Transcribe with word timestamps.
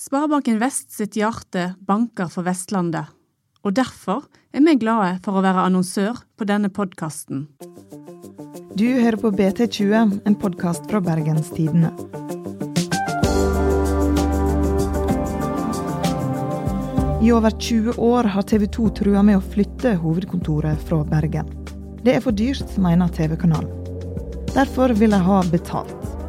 Sparebanken 0.00 0.56
Vest 0.56 0.94
sitt 0.96 1.16
hjerte 1.18 1.74
banker 1.84 2.30
for 2.32 2.46
Vestlandet, 2.46 3.10
og 3.60 3.74
derfor 3.76 4.22
er 4.48 4.62
vi 4.64 4.72
glade 4.80 5.18
for 5.26 5.36
å 5.36 5.42
være 5.44 5.66
annonsør 5.68 6.22
på 6.40 6.46
denne 6.48 6.70
podkasten. 6.72 7.42
Du 8.80 8.86
hører 8.86 9.18
på 9.20 9.28
BT20, 9.36 10.22
en 10.24 10.36
podkast 10.40 10.88
fra 10.88 11.02
Bergenstidene. 11.04 11.90
I 17.20 17.34
over 17.36 17.52
20 17.52 18.00
år 18.00 18.30
har 18.32 18.48
TV 18.48 18.64
2 18.72 18.86
trua 19.02 19.20
med 19.20 19.36
å 19.36 19.44
flytte 19.52 19.98
hovedkontoret 20.00 20.80
fra 20.88 21.02
Bergen. 21.12 21.52
Det 22.00 22.16
er 22.16 22.24
for 22.24 22.32
dyrt, 22.32 22.72
mener 22.80 23.12
TV-kanalen. 23.12 23.68
Derfor 24.56 24.96
vil 24.96 25.12
de 25.12 25.20
ha 25.28 25.42
betalt. 25.52 26.19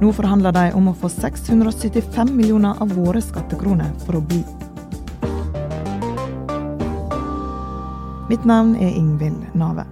Nå 0.00 0.10
forhandler 0.12 0.52
de 0.52 0.70
om 0.76 0.90
å 0.90 0.92
få 1.00 1.08
675 1.08 2.28
millioner 2.36 2.76
av 2.84 2.90
våre 2.92 3.22
skattekroner 3.24 3.94
for 4.04 4.18
å 4.18 4.20
bli. 4.20 4.42
Mitt 8.28 8.44
navn 8.44 8.74
er 8.76 8.90
Ingvild 8.92 9.54
Nave. 9.56 9.86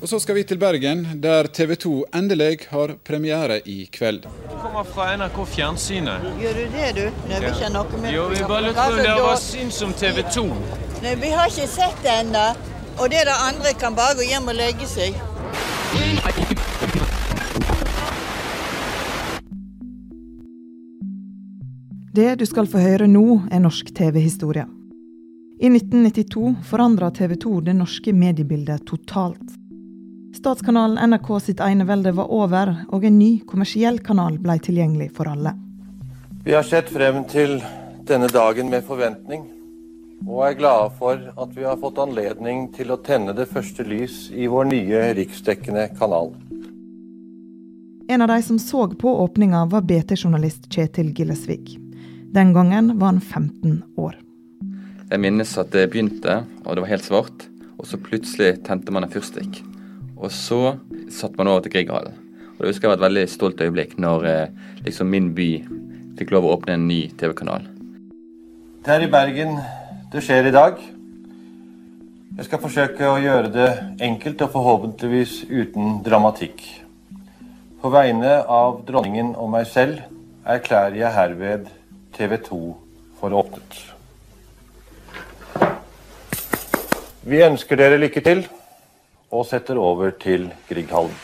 Og 0.00 0.08
så 0.08 0.20
skal 0.20 0.36
vi 0.36 0.44
til 0.48 0.60
Bergen, 0.60 1.06
der 1.22 1.48
TV 1.48 1.74
2 1.80 1.94
endelig 2.16 2.66
har 2.74 2.94
premiere 3.04 3.60
i 3.64 3.84
kveld. 3.92 4.28
Du 4.50 4.56
kommer 4.60 4.84
fra 4.84 5.10
NRK 5.16 5.40
Fjernsynet. 5.54 6.28
Gjør 6.40 6.60
du 6.60 6.62
det, 6.76 6.92
du? 6.96 7.02
Nei, 7.28 7.40
vi 7.40 7.52
ikke 7.54 7.72
noe 7.72 8.00
med 8.04 8.16
Jo, 8.18 8.28
vi 8.32 8.44
bare 8.44 8.68
lurte 8.68 8.84
på 8.84 8.98
om 8.98 9.04
dere 9.08 9.34
syns 9.44 9.80
om 9.84 9.96
TV 9.96 10.24
2. 10.28 10.46
Nei, 11.04 11.16
vi 11.24 11.32
har 11.36 11.52
ikke 11.52 11.68
sett 11.72 12.00
det 12.04 12.16
ennå. 12.26 12.46
Og 13.00 13.08
det 13.12 13.24
der 13.28 13.44
andre 13.48 13.72
kan 13.80 13.96
bare 13.96 14.16
gå 14.20 14.28
hjem 14.28 14.52
og 14.52 14.58
legge 14.60 14.88
seg. 14.88 15.16
Det 22.12 22.34
du 22.34 22.46
skal 22.46 22.66
få 22.70 22.78
høre 22.78 23.06
nå, 23.10 23.24
er 23.50 23.62
norsk 23.62 23.90
TV-historie. 23.96 24.66
I 25.60 25.68
1992 25.70 26.54
forandra 26.70 27.10
TV 27.10 27.34
2 27.42 27.52
det 27.66 27.74
norske 27.78 28.14
mediebildet 28.14 28.86
totalt. 28.86 29.56
Statskanalen 30.36 31.10
NRK 31.10 31.30
sitt 31.42 31.60
enevelde 31.60 32.14
var 32.16 32.30
over, 32.30 32.74
og 32.94 33.04
en 33.04 33.18
ny 33.18 33.30
kommersiell 33.46 33.98
kanal 34.04 34.38
ble 34.38 34.60
tilgjengelig 34.62 35.10
for 35.16 35.30
alle. 35.32 35.56
Vi 36.44 36.54
har 36.54 36.66
sett 36.66 36.90
frem 36.94 37.24
til 37.30 37.58
denne 38.08 38.30
dagen 38.30 38.70
med 38.70 38.86
forventning, 38.86 39.48
og 40.26 40.44
er 40.46 40.56
glade 40.58 40.92
for 40.98 41.20
at 41.36 41.56
vi 41.56 41.64
har 41.64 41.80
fått 41.80 41.98
anledning 42.02 42.68
til 42.74 42.92
å 42.92 43.00
tenne 43.04 43.34
det 43.36 43.48
første 43.50 43.84
lys 43.86 44.28
i 44.32 44.48
vår 44.50 44.68
nye 44.70 45.02
riksdekkende 45.16 45.88
kanal. 45.98 46.34
En 48.10 48.22
av 48.22 48.28
de 48.28 48.40
som 48.42 48.58
så 48.58 48.88
på 48.98 49.10
åpninga, 49.22 49.64
var 49.70 49.86
BT-journalist 49.86 50.66
Kjetil 50.72 51.12
Gillesvik. 51.14 51.76
Den 52.34 52.52
gangen 52.52 52.98
var 52.98 53.12
han 53.12 53.20
15 53.20 53.82
år. 53.96 54.16
Jeg 55.10 55.22
minnes 55.22 55.52
at 55.58 55.70
det 55.74 55.88
begynte, 55.90 56.42
og 56.64 56.74
det 56.74 56.84
var 56.84 56.90
helt 56.90 57.06
svart. 57.06 57.46
Og 57.78 57.86
så 57.88 57.98
plutselig 57.98 58.60
tente 58.66 58.92
man 58.92 59.06
en 59.06 59.12
fyrstikk. 59.12 59.62
Og 60.18 60.30
så 60.34 60.76
satt 61.10 61.38
man 61.38 61.48
over 61.48 61.64
til 61.64 61.72
Grieghallen. 61.74 62.18
Og 62.58 62.64
det 62.66 62.74
husker 62.74 62.88
jeg 62.88 62.92
var 62.92 63.00
et 63.00 63.06
veldig 63.06 63.26
stolt 63.32 63.62
øyeblikk 63.64 63.94
når 64.02 64.26
eh, 64.28 64.56
liksom 64.84 65.08
min 65.08 65.30
by 65.34 65.50
fikk 66.18 66.34
lov 66.34 66.44
å 66.44 66.56
åpne 66.58 66.76
en 66.76 66.88
ny 66.90 67.06
TV-kanal. 67.16 67.64
Det 68.84 68.92
er 68.92 69.06
i 69.06 69.12
Bergen 69.12 69.56
det 70.10 70.22
skjer 70.26 70.48
i 70.48 70.50
dag. 70.50 70.78
Jeg 72.34 72.46
skal 72.46 72.60
forsøke 72.62 73.06
å 73.06 73.18
gjøre 73.22 73.50
det 73.54 73.68
enkelt 74.02 74.40
og 74.42 74.52
forhåpentligvis 74.54 75.34
uten 75.46 76.00
dramatikk. 76.02 76.64
På 77.80 77.92
vegne 77.94 78.40
av 78.42 78.80
dronningen 78.88 79.36
og 79.38 79.52
meg 79.52 79.68
selv 79.70 80.00
erklærer 80.42 80.96
jeg 80.98 81.14
herved 81.14 81.68
TV 82.16 82.34
2 82.48 82.58
for 83.20 83.36
åpnet. 83.38 83.76
Vi 87.30 87.42
ønsker 87.46 87.78
dere 87.78 88.00
lykke 88.00 88.22
til, 88.24 88.42
og 89.30 89.46
setter 89.46 89.78
over 89.78 90.10
til 90.18 90.48
Grieghallen. 90.66 91.14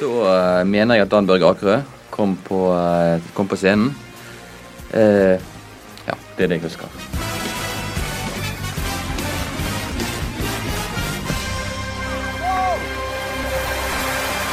Så 0.00 0.08
uh, 0.24 0.66
mener 0.66 0.98
jeg 0.98 1.06
at 1.06 1.14
Dan 1.14 1.30
Børge 1.30 1.46
Akerø 1.52 1.78
kom 2.10 2.34
eh, 2.34 3.22
kom 3.36 3.46
på 3.46 3.58
scenen. 3.60 3.92
Ja, 4.90 5.36
det 6.38 6.44
er 6.44 6.50
det 6.52 6.60
jeg 6.60 6.68
husker. 6.68 6.88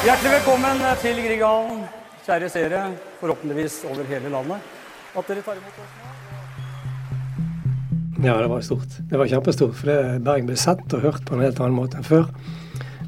Hjertelig 0.05 0.31
velkommen 0.31 0.81
til 1.01 1.19
Grieghallen, 1.25 1.83
kjære 2.25 2.49
seere, 2.49 2.81
forhåpentligvis 3.19 3.79
over 3.89 4.03
hele 4.09 4.29
landet. 4.33 4.57
At 5.17 5.29
dere 5.29 5.41
tar 5.45 5.57
imot 5.57 5.79
oss 5.81 5.93
nå. 5.97 6.11
Ja, 8.25 8.37
det 8.41 8.49
var 8.49 8.61
stort. 8.61 8.97
Det 9.09 9.19
var 9.19 9.29
kjempestort. 9.29 9.75
For 9.77 9.89
det 9.91 10.23
Bergen 10.25 10.49
ble 10.49 10.57
sett 10.57 10.93
og 10.93 11.01
hørt 11.05 11.25
på 11.25 11.35
en 11.35 11.43
helt 11.45 11.59
annen 11.61 11.77
måte 11.77 11.99
enn 11.99 12.07
før. 12.07 12.25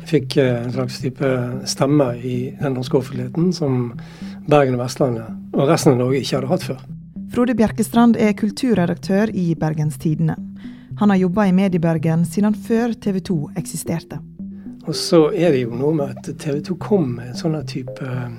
Jeg 0.02 0.09
fikk 0.12 0.38
eh, 0.42 0.62
en 0.62 0.74
slags 0.76 1.02
type 1.02 1.32
stemme 1.66 2.12
i 2.18 2.38
den 2.62 2.78
norske 2.78 2.98
offentligheten 3.00 3.50
som 3.56 3.98
Bergen 4.48 4.78
og 4.78 4.86
Vestlandet 4.86 5.58
og 5.58 5.70
resten 5.70 5.96
av 5.96 6.02
Norge 6.04 6.22
ikke 6.22 6.38
hadde 6.38 6.54
hatt 6.54 6.70
før. 6.70 6.86
Frode 7.28 7.54
Bjerkestrand 7.60 8.16
er 8.16 8.32
kulturredaktør 8.40 9.30
i 9.36 9.52
Bergens 9.60 9.98
Tidende. 10.00 10.38
Han 11.00 11.12
har 11.12 11.20
jobba 11.20 11.46
i 11.48 11.54
Mediebergen 11.54 12.24
siden 12.26 12.56
før 12.56 12.94
TV 12.94 13.20
2 13.20 13.36
eksisterte. 13.60 14.20
Og 14.88 14.96
så 14.96 15.28
er 15.36 15.52
det 15.52 15.66
jo 15.66 15.76
noe 15.76 15.94
med 15.98 16.16
at 16.16 16.30
TV 16.40 16.62
2 16.70 16.78
kom 16.80 17.10
med 17.18 17.34
en 17.34 17.38
sånn 17.38 17.58
type 17.68 18.00
eh, 18.08 18.38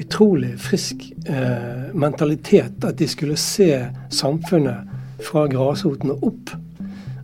utrolig 0.00 0.54
frisk 0.58 1.04
eh, 1.28 1.92
mentalitet. 1.92 2.80
At 2.88 2.96
de 2.96 3.08
skulle 3.10 3.36
se 3.36 3.68
samfunnet 4.08 5.20
fra 5.28 5.44
grasroten 5.52 6.16
opp. 6.16 6.54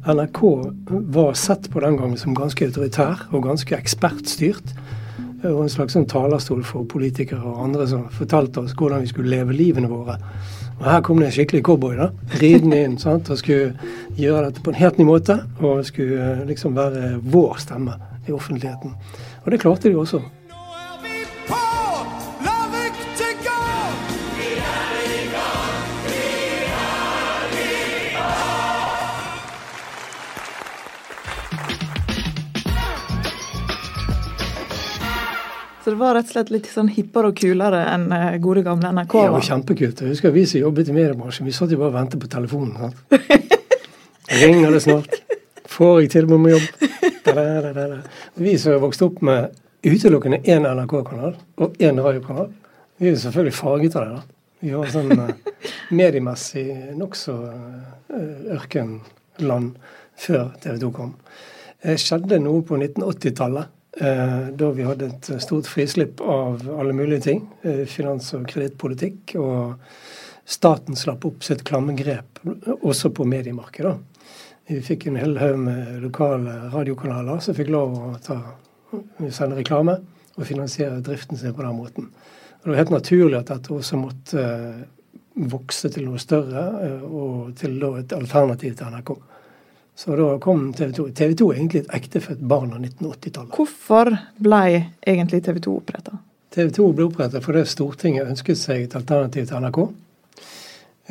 NRK 0.05 0.41
var 1.17 1.35
sett 1.39 1.71
på 1.73 1.81
den 1.81 1.97
gangen 1.97 2.21
som 2.21 2.37
ganske 2.37 2.69
autoritær 2.69 3.29
og 3.33 3.47
ganske 3.49 3.81
ekspertstyrt. 3.81 4.77
Og 5.49 5.65
en 5.65 5.73
slags 5.73 5.97
sånn 5.97 6.07
talerstol 6.11 6.61
for 6.67 6.87
politikere 6.87 7.41
og 7.43 7.65
andre 7.65 7.89
som 7.91 8.05
fortalte 8.15 8.63
oss 8.63 8.77
hvordan 8.79 9.03
vi 9.03 9.11
skulle 9.11 9.33
leve 9.33 9.57
livene 9.57 9.91
våre. 9.91 10.21
Og 10.83 10.89
her 10.91 11.03
kom 11.07 11.21
det 11.23 11.29
en 11.29 11.35
skikkelig 11.37 11.63
cowboy 11.63 11.95
da, 11.95 12.09
ridende 12.41 12.81
inn 12.83 12.97
sant, 12.99 13.29
og 13.31 13.39
skulle 13.39 13.71
gjøre 14.19 14.49
dette 14.49 14.63
på 14.65 14.73
en 14.73 14.79
helt 14.81 14.97
ny 14.99 15.07
måte. 15.07 15.37
Og 15.63 15.85
skulle 15.87 16.41
liksom 16.49 16.75
være 16.75 17.21
vår 17.23 17.61
stemme 17.63 17.95
i 18.27 18.35
offentligheten. 18.35 18.97
Og 19.45 19.53
det 19.55 19.61
klarte 19.63 19.91
de 19.91 19.99
også. 19.99 20.19
Så 35.85 35.91
det 35.91 35.99
var 35.99 36.15
rett 36.15 36.29
og 36.29 36.35
slett 36.37 36.51
litt 36.55 36.69
sånn 36.71 36.93
hippere 36.95 37.33
og 37.33 37.39
kulere 37.41 37.81
enn 37.91 38.05
eh, 38.15 38.37
gode 38.43 38.63
gamle 38.63 38.93
NRK? 38.95 39.17
Var 39.35 39.47
kjempekult. 39.49 40.03
Jeg 40.05 40.15
husker 40.15 40.31
vi 40.35 40.45
som 40.47 40.63
jobbet 40.63 40.93
i 40.93 40.95
mediebransjen, 40.95 41.49
vi 41.49 41.55
satt 41.57 41.75
jo 41.75 41.81
bare 41.81 41.91
og 41.91 41.97
ventet 41.97 42.23
på 42.23 42.31
telefonen. 42.31 42.77
sant? 42.79 43.65
Ringer 44.43 44.71
det 44.71 44.83
snart? 44.85 45.17
Får 45.73 46.05
jeg 46.05 46.13
tilbud 46.15 46.37
om 46.37 46.47
jobb? 46.53 46.87
Da, 47.27 47.35
da, 47.35 47.73
da. 47.75 47.99
Vi 48.39 48.55
som 48.63 48.79
vokste 48.83 49.09
opp 49.09 49.19
med 49.27 49.59
utelukkende 49.83 50.39
én 50.47 50.69
NRK-kanal 50.71 51.35
og 51.59 51.83
én 51.83 51.99
radiokanal, 51.99 52.53
vi 53.03 53.09
er 53.11 53.17
jo 53.17 53.23
selvfølgelig 53.25 53.59
farget 53.59 53.99
av 53.99 54.07
det. 54.07 54.21
da. 54.21 54.41
Vi 54.63 54.75
var 54.79 54.95
sånn 54.95 55.13
eh, 55.19 55.53
mediemessig 56.01 56.67
nokså 56.95 57.39
eh, 57.51 58.51
ørkenland 58.55 59.73
før 60.15 60.53
TV 60.63 60.79
2 60.87 60.95
kom. 60.95 61.17
Det 61.83 61.99
skjedde 61.99 62.39
noe 62.45 62.63
på 62.63 62.79
1980-tallet. 62.79 63.79
Eh, 63.97 64.47
da 64.57 64.71
vi 64.71 64.85
hadde 64.87 65.11
et 65.11 65.29
stort 65.43 65.69
frislipp 65.69 66.21
av 66.21 66.63
alle 66.79 66.93
mulige 66.97 67.21
ting. 67.21 67.49
Eh, 67.63 67.85
finans- 67.85 68.33
og 68.35 68.47
kredittpolitikk. 68.49 69.35
Og 69.37 69.75
staten 70.45 70.97
slapp 70.97 71.25
opp 71.25 71.45
sitt 71.45 71.65
klamme 71.65 71.97
grep 71.97 72.41
også 72.81 73.13
på 73.13 73.27
mediemarkedet. 73.29 73.99
Vi 74.69 74.81
fikk 74.81 75.07
en 75.07 75.17
hel 75.17 75.37
haug 75.39 75.59
med 75.59 76.01
lokale 76.03 76.71
radiokanaler 76.73 77.41
som 77.41 77.55
fikk 77.55 77.69
lov 77.69 77.93
å 77.99 78.23
ta, 78.23 78.39
sende 79.29 79.59
reklame 79.59 79.99
og 80.39 80.47
finansiere 80.47 81.03
driften 81.03 81.37
sin 81.37 81.53
på 81.53 81.63
den 81.63 81.77
måten. 81.77 82.09
Og 82.09 82.65
Det 82.65 82.71
var 82.71 82.77
helt 82.77 82.91
naturlig 82.97 83.39
at 83.39 83.47
dette 83.47 83.75
også 83.75 84.01
måtte 84.01 84.41
eh, 84.41 84.85
vokse 85.37 85.91
til 85.93 86.07
noe 86.07 86.19
større, 86.19 86.65
og 87.09 87.55
til 87.57 87.83
et 87.97 88.13
alternativ 88.13 88.75
til 88.77 88.87
NRK. 88.87 89.17
Så 90.03 90.17
da 90.17 90.39
kom 90.39 90.73
TV 90.73 90.93
2. 90.93 91.09
TV 91.15 91.35
2 91.39 91.47
er 91.53 91.59
egentlig 91.61 91.81
et 91.85 91.93
ektefødt 91.95 92.41
barn 92.51 92.73
av 92.75 92.81
1980-tallet. 92.83 93.53
Hvorfor 93.55 94.09
ble 94.43 94.63
egentlig 95.07 95.39
TV 95.47 95.61
2 95.63 95.75
oppretta? 95.79 96.17
TV 96.51 96.73
2 96.75 96.87
ble 96.97 97.07
opprettet 97.07 97.45
fordi 97.45 97.63
Stortinget 97.71 98.33
ønsket 98.33 98.59
seg 98.59 98.89
et 98.89 98.97
alternativ 98.99 99.47
til 99.47 99.63
NRK. 99.63 99.79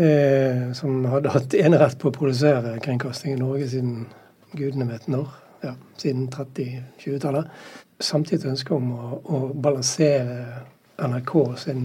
Eh, 0.03 0.67
som 0.75 1.07
hadde 1.07 1.31
hatt 1.31 1.55
enerett 1.55 1.95
på 2.01 2.11
å 2.11 2.17
produsere 2.17 2.75
kringkasting 2.83 3.37
i 3.37 3.39
Norge 3.39 3.69
siden 3.71 4.05
gudene 4.59 4.89
vet 4.91 5.07
når. 5.07 5.39
ja, 5.63 5.75
siden 6.01 6.27
30-20-tallet. 6.35 7.47
Samtidig 8.01 8.49
ønsket 8.49 8.51
ønske 8.51 8.75
om 8.75 8.91
å, 8.91 9.21
å 9.23 9.41
balansere 9.53 10.65
NRK 10.99 11.35
sin 11.63 11.83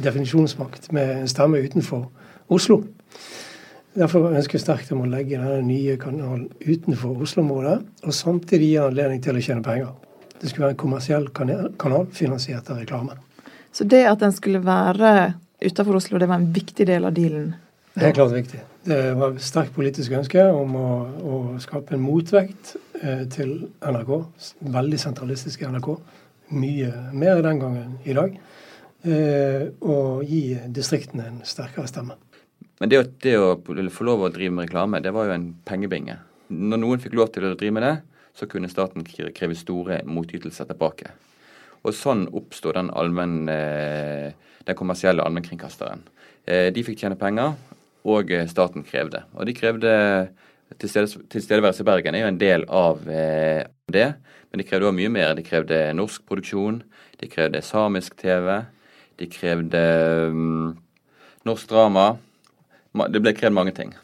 definisjonsmakt 0.00 0.88
med 0.92 1.18
en 1.18 1.28
stemme 1.28 1.60
utenfor 1.60 2.06
Oslo. 2.48 2.80
Derfor 3.94 4.32
ønsker 4.32 4.58
jeg 4.58 4.64
sterkt 4.64 4.90
om 4.94 5.04
å 5.04 5.10
legge 5.10 5.38
denne 5.38 5.60
nye 5.62 5.94
kanalen 6.02 6.48
utenfor 6.64 7.20
Oslo-området, 7.22 7.76
og 8.02 8.16
samtidig 8.16 8.72
gi 8.72 8.80
anledning 8.82 9.20
til 9.22 9.38
å 9.38 9.44
tjene 9.44 9.62
penger. 9.62 9.92
Det 10.40 10.50
skulle 10.50 10.66
være 10.66 10.74
en 10.74 10.80
kommersiell 10.82 11.28
kanal 11.34 12.08
finansiert 12.12 12.72
av 12.74 12.80
reklame. 12.82 13.14
Så 13.74 13.86
det 13.86 14.02
at 14.10 14.22
den 14.22 14.34
skulle 14.34 14.64
være 14.66 15.34
utenfor 15.62 16.00
Oslo, 16.00 16.18
det 16.18 16.28
var 16.30 16.42
en 16.42 16.50
viktig 16.54 16.86
del 16.90 17.06
av 17.06 17.14
dealen? 17.14 17.52
Det 17.94 18.08
er 18.08 18.16
klart 18.16 18.34
viktig. 18.34 18.60
Det 18.84 18.98
var 19.16 19.32
et 19.32 19.46
sterkt 19.46 19.74
politisk 19.76 20.16
ønske 20.18 20.42
om 20.50 20.74
å, 20.76 20.88
å 21.22 21.38
skape 21.62 21.94
en 21.94 22.02
motvekt 22.02 22.74
eh, 23.00 23.22
til 23.30 23.54
NRK. 23.78 24.12
Veldig 24.74 25.00
sentralistisk 25.00 25.62
NRK. 25.70 25.88
Mye 26.58 26.90
mer 27.14 27.40
den 27.46 27.62
gangen 27.62 27.94
i 28.02 28.18
dag. 28.18 28.34
Eh, 29.06 29.70
og 29.86 30.26
gi 30.26 30.58
distriktene 30.74 31.30
en 31.30 31.40
sterkere 31.46 31.86
stemme. 31.88 32.18
Men 32.84 32.90
det, 32.92 32.98
det 33.24 33.38
å 33.40 33.54
få 33.64 34.04
lov 34.04 34.26
å 34.26 34.28
drive 34.28 34.52
med 34.52 34.66
reklame, 34.66 34.98
det 35.00 35.08
var 35.16 35.24
jo 35.24 35.32
en 35.32 35.46
pengebinge. 35.64 36.18
Når 36.52 36.80
noen 36.82 37.00
fikk 37.00 37.14
lov 37.16 37.30
til 37.32 37.46
å 37.48 37.54
drive 37.56 37.72
med 37.72 37.84
det, 37.86 37.92
så 38.36 38.44
kunne 38.44 38.68
staten 38.68 39.06
kreve 39.08 39.54
store 39.56 40.02
motytelser 40.04 40.68
tilbake. 40.68 41.14
Og 41.80 41.94
sånn 41.96 42.26
oppsto 42.36 42.74
den, 42.76 42.90
eh, 43.48 44.32
den 44.66 44.76
kommersielle 44.76 45.24
allmennkringkasteren. 45.24 46.02
Eh, 46.46 46.68
de 46.76 46.82
fikk 46.84 46.98
tjene 47.00 47.16
penger, 47.16 47.54
og 48.04 48.28
staten 48.52 48.84
krevde. 48.84 49.22
Og 49.32 49.46
de 49.46 49.54
krevde 49.54 50.28
Tilstedeværelse 50.76 51.80
i 51.80 51.88
Bergen 51.88 52.14
er 52.14 52.20
jo 52.20 52.26
en 52.26 52.38
del 52.38 52.64
av 52.68 53.00
det, 53.00 54.14
men 54.50 54.58
de 54.58 54.64
krevde 54.68 54.90
òg 54.90 54.94
mye 54.94 55.08
mer. 55.08 55.34
De 55.34 55.42
krevde 55.42 55.94
norsk 55.96 56.20
produksjon, 56.28 56.82
de 57.16 57.28
krevde 57.28 57.62
samisk 57.62 58.16
TV, 58.16 58.66
de 59.16 59.26
krevde 59.26 60.28
um, 60.28 60.76
norsk 61.46 61.68
drama. 61.70 62.18
Det 62.94 63.22
ble 63.22 63.34
krevd 63.36 63.56
mange 63.56 63.74
ting. 63.76 63.94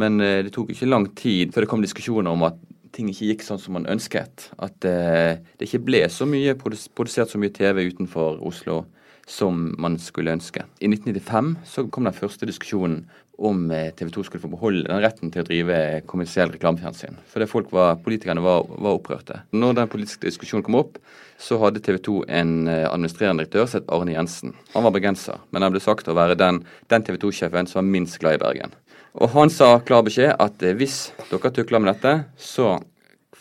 Men 0.00 0.20
uh, 0.22 0.40
det 0.44 0.52
tok 0.54 0.72
ikke 0.74 0.90
lang 0.90 1.08
tid 1.18 1.54
før 1.54 1.64
det 1.64 1.70
kom 1.72 1.84
diskusjoner 1.84 2.32
om 2.32 2.46
at 2.48 2.58
ting 2.94 3.08
ikke 3.10 3.28
gikk 3.32 3.44
sånn 3.46 3.60
som 3.62 3.76
man 3.78 3.88
ønsket. 3.90 4.50
At 4.58 4.86
uh, 4.86 5.36
det 5.58 5.68
ikke 5.68 5.84
ble 5.86 6.04
så 6.12 6.28
mye 6.28 6.56
produsert 6.58 7.32
så 7.32 7.40
mye 7.40 7.54
TV 7.54 7.86
utenfor 7.90 8.42
Oslo 8.46 8.84
som 9.30 9.70
man 9.78 9.98
skulle 10.02 10.34
ønske. 10.34 10.64
I 10.82 10.90
1995 10.90 11.52
så 11.68 11.86
kom 11.92 12.08
den 12.08 12.16
første 12.16 12.48
diskusjonen 12.48 13.04
om 13.40 13.70
eh, 13.72 13.88
TV 13.96 14.10
2 14.12 14.26
skulle 14.26 14.44
få 14.44 14.52
beholde 14.52 14.84
den 14.88 15.00
retten 15.00 15.32
til 15.32 15.44
å 15.44 15.48
drive 15.48 15.78
kommersiell 16.10 16.52
reklamefjernsyn. 16.52 17.16
Fordi 17.32 17.48
folk 17.48 17.72
var, 17.72 17.96
politikerne 18.04 18.44
var, 18.44 18.66
var, 18.76 18.98
opprørte. 18.98 19.40
Når 19.56 19.78
den 19.78 19.90
politiske 19.92 20.28
diskusjonen 20.28 20.66
kom 20.66 20.78
opp, 20.82 21.00
så 21.40 21.56
hadde 21.62 21.80
TV 21.80 21.96
2 22.04 22.18
en 22.36 22.52
administrerende 22.68 23.46
direktør 23.46 23.64
som 23.64 23.80
het 23.80 23.90
Arne 23.96 24.12
Jensen. 24.12 24.52
Han 24.74 24.84
var 24.84 24.92
bergenser, 24.92 25.40
men 25.50 25.64
han 25.64 25.72
ble 25.72 25.80
sagt 25.80 26.10
å 26.12 26.16
være 26.18 26.36
den, 26.36 26.60
den 26.92 27.06
TV 27.06 27.16
2-sjefen 27.22 27.70
som 27.70 27.80
var 27.80 27.88
minst 27.88 28.20
glad 28.20 28.36
i 28.36 28.42
Bergen. 28.44 28.76
Og 29.18 29.32
han 29.34 29.50
sa 29.50 29.72
klar 29.82 30.04
beskjed 30.06 30.36
at 30.38 30.62
eh, 30.62 30.76
hvis 30.78 31.10
dere 31.30 31.50
tukler 31.54 31.82
med 31.82 31.90
dette, 31.94 32.12
så, 32.38 32.76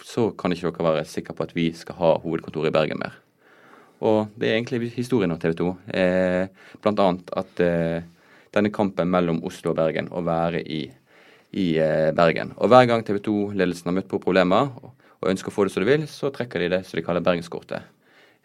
så 0.01 0.29
kan 0.37 0.53
ikke 0.53 0.71
dere 0.71 0.87
være 0.87 1.09
sikre 1.09 1.35
på 1.37 1.45
at 1.45 1.53
vi 1.57 1.69
skal 1.77 1.99
ha 1.99 2.13
hovedkontoret 2.23 2.71
i 2.71 2.75
Bergen 2.75 3.01
mer. 3.01 3.19
Og 3.99 4.31
det 4.39 4.49
er 4.49 4.55
egentlig 4.57 4.93
historien 4.95 5.31
om 5.31 5.39
TV 5.41 5.53
2. 5.59 5.69
Eh, 5.93 6.71
blant 6.81 7.03
annet 7.03 7.33
at 7.37 7.61
eh, 7.61 8.07
denne 8.55 8.71
kampen 8.73 9.11
mellom 9.11 9.43
Oslo 9.47 9.73
og 9.73 9.79
Bergen, 9.79 10.09
å 10.11 10.23
være 10.25 10.63
i, 10.63 10.81
i 11.57 11.67
eh, 11.81 12.09
Bergen. 12.15 12.55
Og 12.57 12.71
hver 12.71 12.87
gang 12.89 13.05
TV 13.05 13.21
2-ledelsen 13.25 13.91
har 13.91 13.99
møtt 13.99 14.09
på 14.11 14.21
problemer 14.23 14.71
og, 14.81 14.91
og 15.19 15.31
ønsker 15.31 15.51
å 15.51 15.55
få 15.55 15.67
det 15.67 15.75
som 15.75 15.85
de 15.85 15.91
vil, 15.91 16.09
så 16.09 16.33
trekker 16.33 16.65
de 16.65 16.73
det 16.75 16.83
som 16.87 16.99
de 16.99 17.05
kaller 17.05 17.25
Bergenskortet. 17.25 17.87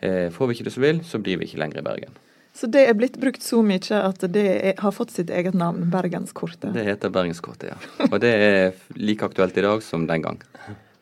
Eh, 0.04 0.28
får 0.34 0.50
vi 0.50 0.58
ikke 0.58 0.68
det 0.68 0.74
som 0.74 0.84
vi 0.84 0.92
vil, 0.92 1.02
så 1.06 1.20
blir 1.22 1.40
vi 1.40 1.48
ikke 1.48 1.62
lenger 1.62 1.80
i 1.80 1.86
Bergen. 1.86 2.22
Så 2.54 2.68
det 2.70 2.84
er 2.86 2.94
blitt 2.94 3.16
brukt 3.18 3.42
så 3.42 3.64
mye 3.66 3.98
at 3.98 4.20
det 4.30 4.44
er, 4.52 4.74
har 4.78 4.94
fått 4.94 5.10
sitt 5.10 5.30
eget 5.34 5.56
navn, 5.58 5.88
Bergenskortet? 5.90 6.70
Det 6.76 6.84
heter 6.86 7.10
Bergenskortet, 7.10 7.72
ja. 7.72 8.08
Og 8.10 8.20
det 8.22 8.30
er 8.30 8.76
like 8.94 9.26
aktuelt 9.26 9.56
i 9.58 9.64
dag 9.64 9.82
som 9.82 10.06
den 10.06 10.22
gang. 10.22 10.38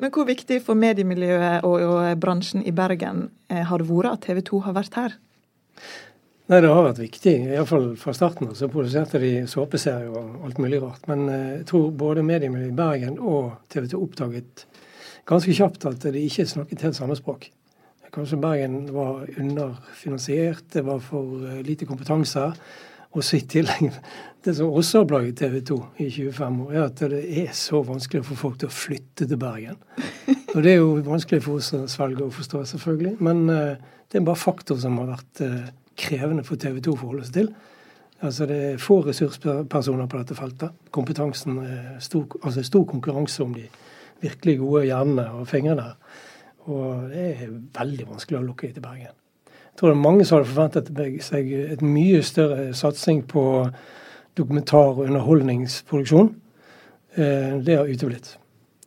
Men 0.01 0.11
hvor 0.11 0.27
viktig 0.27 0.63
for 0.65 0.79
mediemiljøet 0.79 1.67
og, 1.69 1.77
og 1.85 2.23
bransjen 2.23 2.65
i 2.67 2.73
Bergen 2.75 3.29
eh, 3.53 3.61
har 3.69 3.83
det 3.83 3.91
vært 3.91 4.17
at 4.17 4.25
TV 4.31 4.41
2 4.49 4.63
har 4.65 4.79
vært 4.79 4.97
her? 4.99 5.19
Nei, 6.53 6.59
Det 6.61 6.69
har 6.69 6.85
vært 6.85 6.99
viktig. 7.01 7.33
Iallfall 7.49 7.87
fra 7.97 8.13
starten 8.13 8.51
av 8.51 8.57
så 8.59 8.67
produserte 8.69 9.17
de 9.23 9.47
såpeserier 9.49 10.13
og 10.13 10.43
alt 10.45 10.59
mulig 10.61 10.83
rart. 10.83 11.07
Men 11.09 11.23
eh, 11.33 11.47
jeg 11.55 11.63
tror 11.71 11.87
både 11.97 12.25
mediemiljøet 12.29 12.75
i 12.75 12.77
Bergen 12.77 13.17
og 13.17 13.55
TV 13.73 13.87
2 13.89 14.01
oppdaget 14.05 14.67
ganske 15.31 15.57
kjapt 15.57 15.87
at 15.89 16.05
de 16.13 16.27
ikke 16.27 16.45
snakket 16.51 16.85
helt 16.85 16.99
samme 16.99 17.17
språk. 17.17 17.49
Kanskje 18.13 18.41
Bergen 18.45 18.77
var 18.93 19.25
underfinansiert, 19.41 20.69
det 20.77 20.85
var 20.85 21.01
for 21.01 21.41
eh, 21.41 21.65
lite 21.65 21.89
kompetanse. 21.89 22.45
Og 23.17 23.25
så 23.25 23.41
i 23.41 23.45
tillegg, 23.49 23.89
Det 24.45 24.59
som 24.59 24.77
også 24.77 25.05
har 25.05 25.09
plaget 25.09 25.41
TV 25.41 25.61
2 25.73 25.83
i 26.05 26.11
25 26.11 26.63
år, 26.67 26.73
er 26.75 26.85
at 26.85 27.03
det 27.15 27.27
er 27.47 27.53
så 27.57 27.81
vanskelig 27.87 28.27
få 28.29 28.37
folk 28.37 28.61
til 28.61 28.69
å 28.69 28.77
flytte 28.77 29.25
til 29.25 29.39
Bergen. 29.41 29.81
Og 30.53 30.59
det 30.61 30.75
er 30.75 30.83
jo 30.83 30.99
vanskelig 31.07 31.47
for 31.47 31.63
oss 31.63 31.73
å 31.79 31.87
svelge 31.89 32.27
og 32.27 32.35
forstå, 32.35 32.65
selvfølgelig. 32.75 33.13
Men 33.23 33.45
uh, 33.47 34.01
det 34.11 34.19
er 34.19 34.27
bare 34.27 34.43
faktor 34.43 34.81
som 34.83 34.99
har 34.99 35.15
vært 35.15 35.47
krevende 35.97 36.45
for 36.45 36.57
TV 36.57 36.81
2 36.81 36.93
å 36.93 37.01
forholde 37.01 37.29
seg 37.29 37.39
til. 37.39 37.49
Altså 38.23 38.47
Det 38.47 38.59
er 38.65 38.79
få 38.79 39.01
ressurspersoner 39.07 40.07
på 40.07 40.19
dette 40.19 40.35
feltet. 40.39 40.77
Kompetansen 40.95 41.59
er 41.59 41.97
stor, 42.01 42.27
altså 42.45 42.63
stor 42.63 42.85
konkurranse 42.85 43.43
om 43.43 43.55
de 43.55 43.65
virkelig 44.23 44.59
gode 44.59 44.85
hjernene 44.87 45.25
og 45.31 45.49
fingrene. 45.49 45.89
Og 46.71 47.09
det 47.11 47.25
er 47.33 47.57
veldig 47.79 48.07
vanskelig 48.13 48.39
å 48.39 48.45
lukke 48.47 48.71
til 48.71 48.85
Bergen. 48.85 49.17
Jeg 49.47 49.81
tror 49.81 49.89
det 49.89 49.97
er 49.97 50.05
mange 50.05 50.25
som 50.25 50.39
hadde 50.39 50.53
forventet 50.53 51.25
seg 51.25 51.51
et 51.73 51.83
mye 51.83 52.23
større 52.23 52.75
satsing 52.77 53.25
på 53.27 53.43
dokumentar- 54.39 54.95
og 54.95 55.07
underholdningsproduksjon. 55.09 56.35
Eh, 57.17 57.59
det 57.65 57.77
har 57.77 57.91
uteblitt. 57.91 58.37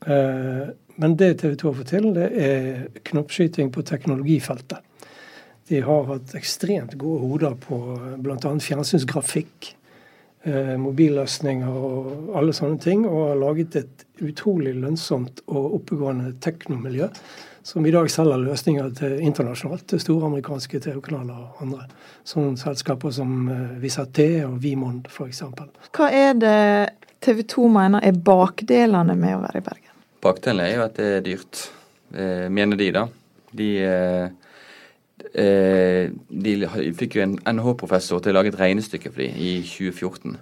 Eh, 0.08 0.68
men 0.96 1.16
det 1.16 1.40
TV 1.40 1.56
2 1.56 1.68
har 1.68 1.78
fått 1.81 1.92
til, 1.92 2.13
det 2.16 2.30
er 2.31 2.88
knoppskyting 3.04 3.72
på 3.74 3.81
teknologifeltet. 3.81 4.78
De 5.68 5.82
har 5.82 6.06
hatt 6.12 6.36
ekstremt 6.38 6.94
gode 7.02 7.26
hoder 7.26 7.56
på 7.58 7.80
bl.a. 8.22 8.52
fjernsynsgrafikk, 8.62 9.72
eh, 10.46 10.76
mobilløsninger 10.78 11.80
og 11.90 12.38
alle 12.38 12.54
sånne 12.54 12.78
ting, 12.84 13.08
og 13.10 13.32
har 13.32 13.42
laget 13.42 13.80
et 13.82 14.06
utrolig 14.22 14.76
lønnsomt 14.78 15.42
og 15.50 15.80
oppegående 15.80 16.36
teknomiljø 16.46 17.10
som 17.66 17.86
i 17.86 17.92
dag 17.92 18.12
selger 18.14 18.38
løsninger 18.38 18.92
til 19.00 19.16
internasjonalt 19.26 19.88
til 19.90 20.02
store 20.04 20.28
amerikanske 20.28 20.80
TV-kanaler 20.86 21.34
og 21.34 21.64
andre. 21.66 21.88
Sånne 22.22 22.60
selskaper 22.62 23.16
som 23.16 23.50
eh, 23.50 23.72
Visaté 23.82 24.28
og 24.46 24.60
Vimond 24.62 25.10
f.eks. 25.10 25.42
Hva 25.98 26.12
er 26.13 26.38
det 26.38 26.60
TV 27.25 27.42
2 27.56 27.66
mener 27.74 28.06
er 28.06 28.20
bakdelene 28.28 29.18
med 29.18 29.39
å 29.39 29.42
være 29.48 29.63
i 29.63 29.66
Bergen? 29.66 29.96
Bakdelene 30.22 30.70
er 30.70 30.78
jo 30.78 30.86
at 30.86 31.00
det 31.01 31.10
er 31.16 31.25
dyrt, 31.25 31.63
eh, 32.13 32.46
mener 32.54 32.78
de, 32.78 32.92
da. 32.94 33.08
De, 33.56 33.72
eh, 35.34 36.12
de 36.29 36.55
fikk 36.98 37.17
jo 37.17 37.25
en 37.25 37.38
NH-professor 37.58 38.22
til 38.22 38.34
å 38.34 38.39
lage 38.39 38.53
et 38.53 38.60
regnestykke 38.60 39.12
for 39.12 39.24
dem 39.24 39.38
i 39.39 39.53
2014. 39.65 40.36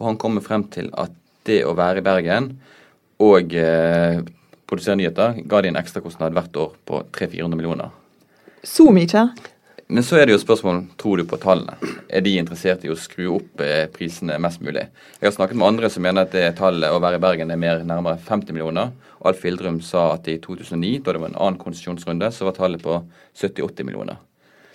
Og 0.00 0.08
han 0.08 0.18
kommer 0.20 0.44
frem 0.44 0.66
til 0.74 0.90
at 0.98 1.14
det 1.46 1.62
å 1.68 1.76
være 1.76 2.00
i 2.00 2.06
Bergen 2.06 2.54
og 3.22 3.54
eh, 3.54 4.22
produsere 4.66 4.98
nyheter, 4.98 5.42
ga 5.46 5.60
de 5.62 5.70
en 5.70 5.80
ekstrakostnad 5.80 6.34
hvert 6.34 6.56
år 6.58 6.72
på 6.88 7.02
300-400 7.14 7.60
millioner. 7.60 7.92
Så 8.64 8.88
mye? 8.94 9.26
Men 9.86 10.04
så 10.04 10.16
er 10.16 10.26
det 10.26 10.32
jo 10.32 10.40
spørsmål 10.40 10.78
tror 11.00 11.20
du 11.20 11.26
på 11.28 11.36
tallene. 11.40 11.74
Er 12.08 12.24
de 12.24 12.38
interessert 12.40 12.84
i 12.86 12.90
å 12.92 12.96
skru 12.96 13.26
opp 13.34 13.60
eh, 13.60 13.84
prisene 13.92 14.38
mest 14.40 14.62
mulig? 14.64 14.86
Jeg 15.20 15.26
har 15.28 15.34
snakket 15.36 15.58
med 15.60 15.68
andre 15.68 15.90
som 15.92 16.04
mener 16.06 16.24
at 16.24 16.32
det 16.32 16.54
tallet 16.56 16.88
å 16.92 17.02
være 17.04 17.18
i 17.20 17.24
Bergen 17.24 17.52
er 17.52 17.60
mer 17.60 17.84
nærmere 17.84 18.16
50 18.24 18.56
millioner. 18.56 18.94
Alf 19.28 19.44
Hildrum 19.44 19.82
sa 19.84 20.06
at 20.14 20.28
i 20.32 20.38
2009, 20.40 21.02
da 21.04 21.12
det 21.12 21.20
var 21.20 21.32
en 21.32 21.36
annen 21.36 21.60
konsesjonsrunde, 21.60 22.32
så 22.32 22.48
var 22.48 22.56
tallet 22.56 22.84
på 22.84 22.96
70-80 23.36 23.88
millioner. 23.90 24.20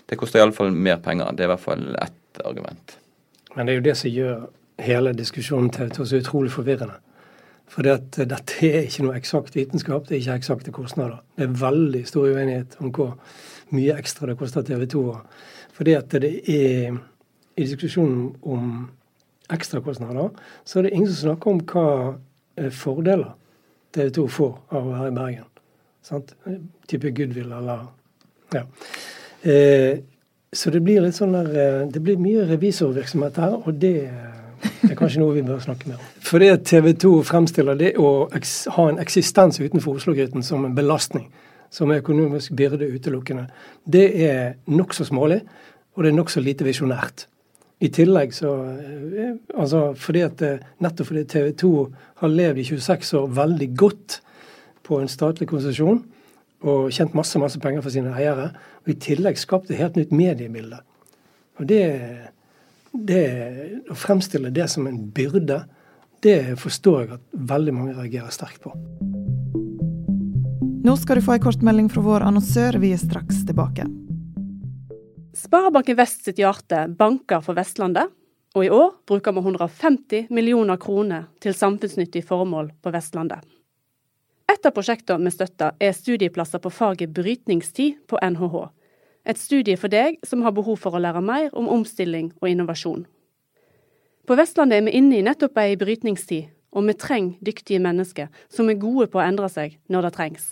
Det 0.09 0.17
koster 0.17 0.43
iallfall 0.43 0.71
mer 0.73 1.01
penger. 1.01 1.33
Det 1.33 1.45
er 1.45 1.49
i 1.49 1.53
hvert 1.55 1.65
fall 1.65 1.85
ett 1.97 2.45
argument. 2.45 2.97
Men 3.55 3.65
det 3.65 3.73
er 3.73 3.81
jo 3.81 3.87
det 3.89 3.97
som 3.97 4.13
gjør 4.13 4.47
hele 4.85 5.13
diskusjonen 5.17 5.73
til 5.73 5.93
så 5.97 6.21
utrolig 6.21 6.53
forvirrende. 6.53 7.01
For 7.69 7.85
dette 7.85 8.25
er 8.65 8.87
ikke 8.87 9.05
noe 9.05 9.17
eksakt 9.19 9.55
vitenskap, 9.55 10.07
det 10.07 10.17
er 10.17 10.23
ikke 10.23 10.39
eksakte 10.41 10.73
kostnader. 10.73 11.19
Det 11.37 11.45
er 11.45 11.59
veldig 11.61 12.01
stor 12.09 12.29
uenighet 12.31 12.77
om 12.81 12.89
hvor 12.95 13.13
mye 13.75 13.97
ekstra 13.99 14.29
det 14.31 14.37
koster 14.39 14.65
TV 14.65 14.87
2. 14.89 15.03
Fordi 15.77 15.93
at 15.95 16.15
det 16.21 16.31
er 16.49 16.97
i 17.59 17.65
diskusjonen 17.65 18.31
om 18.41 18.89
ekstrakostnader, 19.53 20.29
så 20.65 20.79
er 20.79 20.87
det 20.87 20.95
ingen 20.95 21.11
som 21.11 21.29
snakker 21.29 21.51
om 21.51 21.61
hva 21.69 21.85
eh, 22.57 22.71
fordeler 22.73 23.31
TV 23.93 24.11
2 24.17 24.27
får 24.33 24.51
av 24.69 24.81
å 24.81 24.93
være 24.93 25.11
i 25.11 25.15
Bergen. 25.17 25.47
Sant? 26.05 26.33
Type 26.89 27.13
goodwill 27.15 27.51
eller 27.53 27.87
Ja. 28.53 28.65
Eh, 29.43 29.99
så 30.53 30.71
det 30.73 30.81
blir 30.81 31.03
litt 31.03 31.15
sånn 31.15 31.35
der 31.37 31.49
eh, 31.53 31.87
Det 31.93 32.01
blir 32.01 32.17
mye 32.19 32.47
revisorvirksomhet 32.49 33.37
her, 33.37 33.53
og 33.61 33.77
det 33.79 34.09
er 34.09 34.95
kanskje 34.97 35.21
noe 35.21 35.35
vi 35.37 35.45
bør 35.45 35.61
snakke 35.63 35.91
mer 35.91 36.01
om. 36.01 36.18
Fordi 36.29 36.49
TV 36.61 36.91
2 36.93 37.11
fremstiller 37.25 37.77
det 37.79 37.95
å 37.97 38.27
ha 38.75 38.83
en 38.89 38.99
eksistens 39.01 39.57
utenfor 39.57 39.97
Oslo-gryten 39.97 40.43
som 40.45 40.65
en 40.67 40.75
belastning, 40.77 41.25
som 41.73 41.89
økonomisk 41.89 42.53
byrde 42.57 42.85
utelukkende, 42.85 43.47
det 43.85 44.05
er 44.27 44.43
nokså 44.69 45.07
smålig, 45.09 45.39
og 45.95 46.05
det 46.05 46.11
er 46.11 46.17
nokså 46.19 46.43
lite 46.45 46.67
visjonært. 46.67 47.25
I 47.81 47.89
tillegg 47.95 48.35
så 48.35 48.51
eh, 48.75 49.33
altså 49.55 49.93
fordi 49.97 50.21
at, 50.27 50.41
eh, 50.43 50.61
Nettopp 50.83 51.09
fordi 51.09 51.23
TV 51.31 51.53
2 51.57 51.71
har 52.21 52.33
levd 52.33 52.59
i 52.59 52.67
26 52.67 53.13
år 53.21 53.33
veldig 53.39 53.69
godt 53.79 54.19
på 54.83 54.99
en 54.99 55.09
statlig 55.09 55.47
konsesjon 55.49 56.03
og 56.67 56.91
tjent 56.91 57.15
masse 57.15 57.39
masse 57.39 57.59
penger 57.63 57.81
for 57.85 57.93
sine 57.93 58.11
eiere, 58.19 58.51
og 58.83 58.91
i 58.91 58.97
tillegg 58.99 59.39
skapt 59.39 59.71
et 59.71 59.79
helt 59.79 59.95
nytt 59.95 60.11
mediebilde. 60.11 60.81
Og 61.57 61.67
det, 61.71 61.83
det, 62.93 63.25
Å 63.89 63.95
fremstille 63.95 64.51
det 64.53 64.67
som 64.69 64.87
en 64.89 64.99
byrde, 65.15 65.63
det 66.25 66.59
forstår 66.59 67.01
jeg 67.01 67.15
at 67.15 67.23
veldig 67.51 67.73
mange 67.75 67.95
reagerer 67.97 68.33
sterkt 68.33 68.61
på. 68.63 68.73
Nå 70.83 70.95
skal 70.97 71.19
du 71.19 71.25
få 71.25 71.35
ei 71.35 71.41
kortmelding 71.43 71.89
fra 71.91 72.03
vår 72.03 72.23
annonsør. 72.29 72.79
Vi 72.79 72.93
er 72.95 73.01
straks 73.01 73.43
tilbake. 73.47 73.85
Sparebanken 75.35 75.97
Vest 75.99 76.25
sitt 76.25 76.39
hjerte 76.41 76.87
banker 76.99 77.43
for 77.45 77.57
Vestlandet, 77.57 78.09
og 78.55 78.65
i 78.65 78.71
år 78.73 78.95
bruker 79.07 79.35
vi 79.35 79.43
150 79.43 80.31
millioner 80.33 80.79
kroner 80.81 81.27
til 81.43 81.53
samfunnsnyttige 81.55 82.25
formål 82.25 82.71
på 82.81 82.93
Vestlandet. 82.95 83.43
Et 84.49 84.65
av 84.65 84.73
prosjektene 84.73 85.29
vi 85.29 85.35
støtter 85.35 85.77
er 85.77 85.93
studieplasser 85.93 86.63
på 86.63 86.71
faget 86.73 87.13
brytningstid 87.13 87.99
på 88.09 88.17
NHH. 88.17 88.57
Et 89.29 89.37
studie 89.37 89.77
for 89.77 89.93
deg 89.93 90.17
som 90.25 90.41
har 90.41 90.55
behov 90.57 90.79
for 90.81 90.97
å 90.97 91.03
lære 91.03 91.21
mer 91.21 91.53
om 91.53 91.69
omstilling 91.69 92.31
og 92.41 92.49
innovasjon. 92.49 93.05
På 94.29 94.35
Vestlandet 94.37 94.77
er 94.77 94.83
vi 94.85 94.91
inne 94.93 95.15
i 95.17 95.23
nettopp 95.25 95.55
ei 95.57 95.71
brytningstid, 95.73 96.51
og 96.77 96.85
vi 96.85 96.93
trenger 97.01 97.47
dyktige 97.47 97.81
mennesker 97.81 98.27
som 98.53 98.67
er 98.69 98.77
gode 98.77 99.07
på 99.09 99.17
å 99.17 99.23
endre 99.25 99.47
seg 99.49 99.79
når 99.89 100.05
det 100.05 100.11
trengs. 100.19 100.43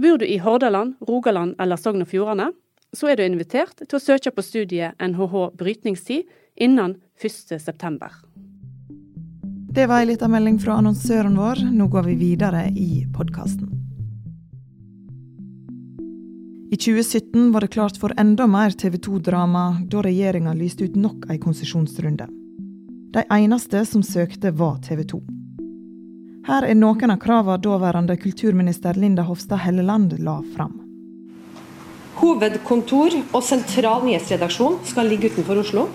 Bor 0.00 0.16
du 0.16 0.24
i 0.24 0.38
Hordaland, 0.40 0.94
Rogaland 1.04 1.60
eller 1.60 1.76
Sogn 1.76 2.00
og 2.00 2.08
Fjordane, 2.08 2.46
så 2.96 3.10
er 3.12 3.20
du 3.20 3.26
invitert 3.26 3.84
til 3.84 3.98
å 3.98 4.00
søke 4.00 4.32
på 4.32 4.46
studiet 4.46 4.96
NHH 4.96 5.50
brytningstid 5.60 6.32
innen 6.56 6.96
1.9. 7.20 8.08
Det 9.76 9.84
var 9.84 10.00
ei 10.00 10.08
lita 10.14 10.32
melding 10.32 10.56
fra 10.64 10.80
annonsøren 10.80 11.36
vår. 11.36 11.60
Nå 11.76 11.92
går 11.92 12.08
vi 12.08 12.16
videre 12.24 12.64
i 12.72 13.04
podkasten. 13.12 13.68
I 16.72 16.80
2017 16.80 17.52
var 17.52 17.60
det 17.60 17.74
klart 17.76 18.00
for 18.00 18.16
enda 18.16 18.48
mer 18.48 18.72
TV 18.72 18.96
2-drama 18.96 19.82
da 19.84 20.00
regjeringa 20.08 20.56
lyste 20.56 20.88
ut 20.88 20.96
nok 20.96 21.28
ei 21.28 21.36
konsesjonsrunde. 21.42 22.39
De 23.10 23.24
eneste 23.30 23.86
som 23.86 24.02
søkte, 24.02 24.50
var 24.50 24.76
TV 24.86 25.00
2. 25.02 25.18
Her 26.46 26.62
er 26.62 26.76
noen 26.78 27.10
av 27.10 27.16
kravene 27.18 27.58
daværende 27.58 28.14
kulturminister 28.22 28.94
Linda 28.94 29.24
Hofstad 29.26 29.64
Helleland 29.64 30.12
la 30.22 30.36
fram. 30.52 30.76
Hovedkontor 32.20 33.16
og 33.32 33.42
sentral 33.42 34.04
nyhetsredaksjon 34.06 34.76
skal 34.86 35.10
ligge 35.10 35.32
utenfor 35.32 35.58
Oslo. 35.58 35.88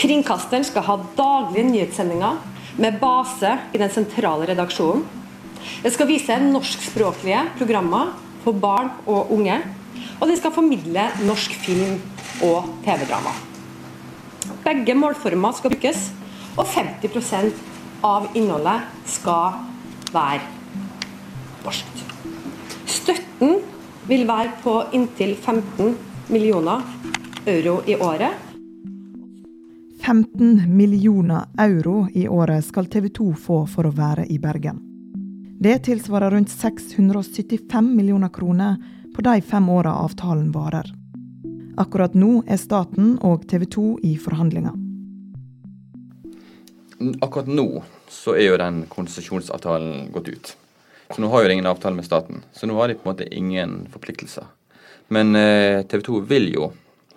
Kringkasteren 0.00 0.64
skal 0.64 0.86
ha 0.86 0.96
daglige 1.18 1.66
nyhetssendinger 1.68 2.38
med 2.80 2.96
base 3.02 3.50
i 3.76 3.80
den 3.82 3.92
sentrale 3.92 4.48
redaksjonen. 4.48 5.04
Det 5.82 5.92
skal 5.92 6.08
vise 6.08 6.38
norskspråklige 6.46 7.42
programmer 7.58 8.14
for 8.46 8.56
barn 8.56 8.88
og 9.04 9.34
unge. 9.36 9.58
Og 10.22 10.32
de 10.32 10.38
skal 10.40 10.56
formidle 10.56 11.10
norsk 11.28 11.58
film 11.66 12.00
og 12.48 12.72
TV-drama. 12.88 13.36
Begge 14.66 14.96
målformer 14.98 15.54
skal 15.54 15.70
brukes, 15.70 16.08
og 16.58 16.66
50% 16.66 17.58
av 18.02 18.24
innholdet 18.34 18.88
skal 19.06 19.60
være 20.10 20.40
norsk. 21.62 22.00
Støtten 22.90 23.60
vil 24.10 24.26
være 24.26 24.56
på 24.64 24.74
inntil 24.98 25.36
15 25.36 25.94
millioner 26.34 26.82
euro 27.46 27.76
i 27.86 27.94
året. 27.94 28.42
15 30.02 30.66
millioner 30.66 31.46
euro 31.62 32.08
i 32.10 32.26
året 32.26 32.66
skal 32.66 32.90
TV 32.90 33.06
2 33.14 33.30
få 33.46 33.62
for 33.70 33.86
å 33.86 33.94
være 33.94 34.26
i 34.34 34.40
Bergen. 34.42 34.82
Det 35.62 35.78
tilsvarer 35.86 36.34
rundt 36.34 36.50
675 36.50 37.94
millioner 37.94 38.34
kroner 38.34 38.82
på 39.14 39.22
de 39.30 39.40
fem 39.46 39.70
åra 39.70 39.94
avtalen 40.02 40.50
varer. 40.50 40.90
Akkurat 41.76 42.14
nå 42.16 42.40
er 42.48 42.56
staten 42.56 43.18
og 43.20 43.42
TV 43.50 43.66
2 43.68 43.82
i 44.08 44.14
forhandlinger. 44.16 44.72
Akkurat 47.20 47.50
nå 47.52 47.66
så 48.08 48.32
er 48.32 48.46
jo 48.46 48.60
den 48.60 48.78
konsesjonsavtalen 48.88 50.06
gått 50.14 50.30
ut. 50.32 50.52
Så 51.12 51.20
nå 51.20 51.28
har 51.28 51.44
jo 51.44 51.50
de 51.50 51.58
ingen 51.58 51.68
avtale 51.68 51.98
med 51.98 52.08
staten. 52.08 52.40
Så 52.56 52.64
nå 52.64 52.78
har 52.80 52.88
de 52.88 52.96
på 52.96 53.04
en 53.04 53.12
måte 53.12 53.28
ingen 53.28 53.74
forpliktelser. 53.92 54.48
Men 55.12 55.36
eh, 55.36 55.82
TV 55.84 56.06
2 56.08 56.22
vil 56.32 56.48
jo 56.54 56.70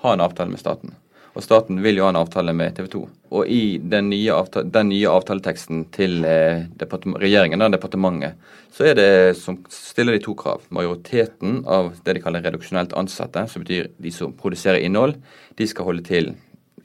ha 0.04 0.14
en 0.14 0.26
avtale 0.28 0.52
med 0.52 0.60
staten. 0.60 0.92
Og 1.38 1.46
staten 1.46 1.78
vil 1.84 2.00
jo 2.00 2.08
ha 2.08 2.10
en 2.14 2.20
avtale 2.20 2.54
med 2.58 2.76
TV 2.78 2.88
2. 2.90 3.02
Og 3.38 3.52
i 3.54 3.78
den 3.78 4.10
nye, 4.10 4.34
avtale, 4.34 4.70
den 4.74 4.90
nye 4.90 5.12
avtaleteksten 5.14 5.86
til 5.94 6.26
eh, 6.26 6.66
regjeringen, 7.22 7.62
og 7.62 7.74
departementet, 7.76 8.40
så 8.74 8.90
er 8.90 8.98
det 8.98 9.12
som 9.38 9.60
stiller 9.74 10.18
de 10.18 10.24
to 10.26 10.34
krav. 10.38 10.66
Majoriteten 10.74 11.64
av 11.70 11.94
det 12.06 12.18
de 12.18 12.24
kaller 12.24 12.46
reduksjonelt 12.46 12.96
ansatte, 12.98 13.46
som 13.48 13.66
betyr 13.66 13.92
de 13.98 14.14
som 14.14 14.34
produserer 14.34 14.82
innhold, 14.82 15.20
de 15.58 15.68
skal 15.70 15.90
holde 15.90 16.06
til 16.08 16.34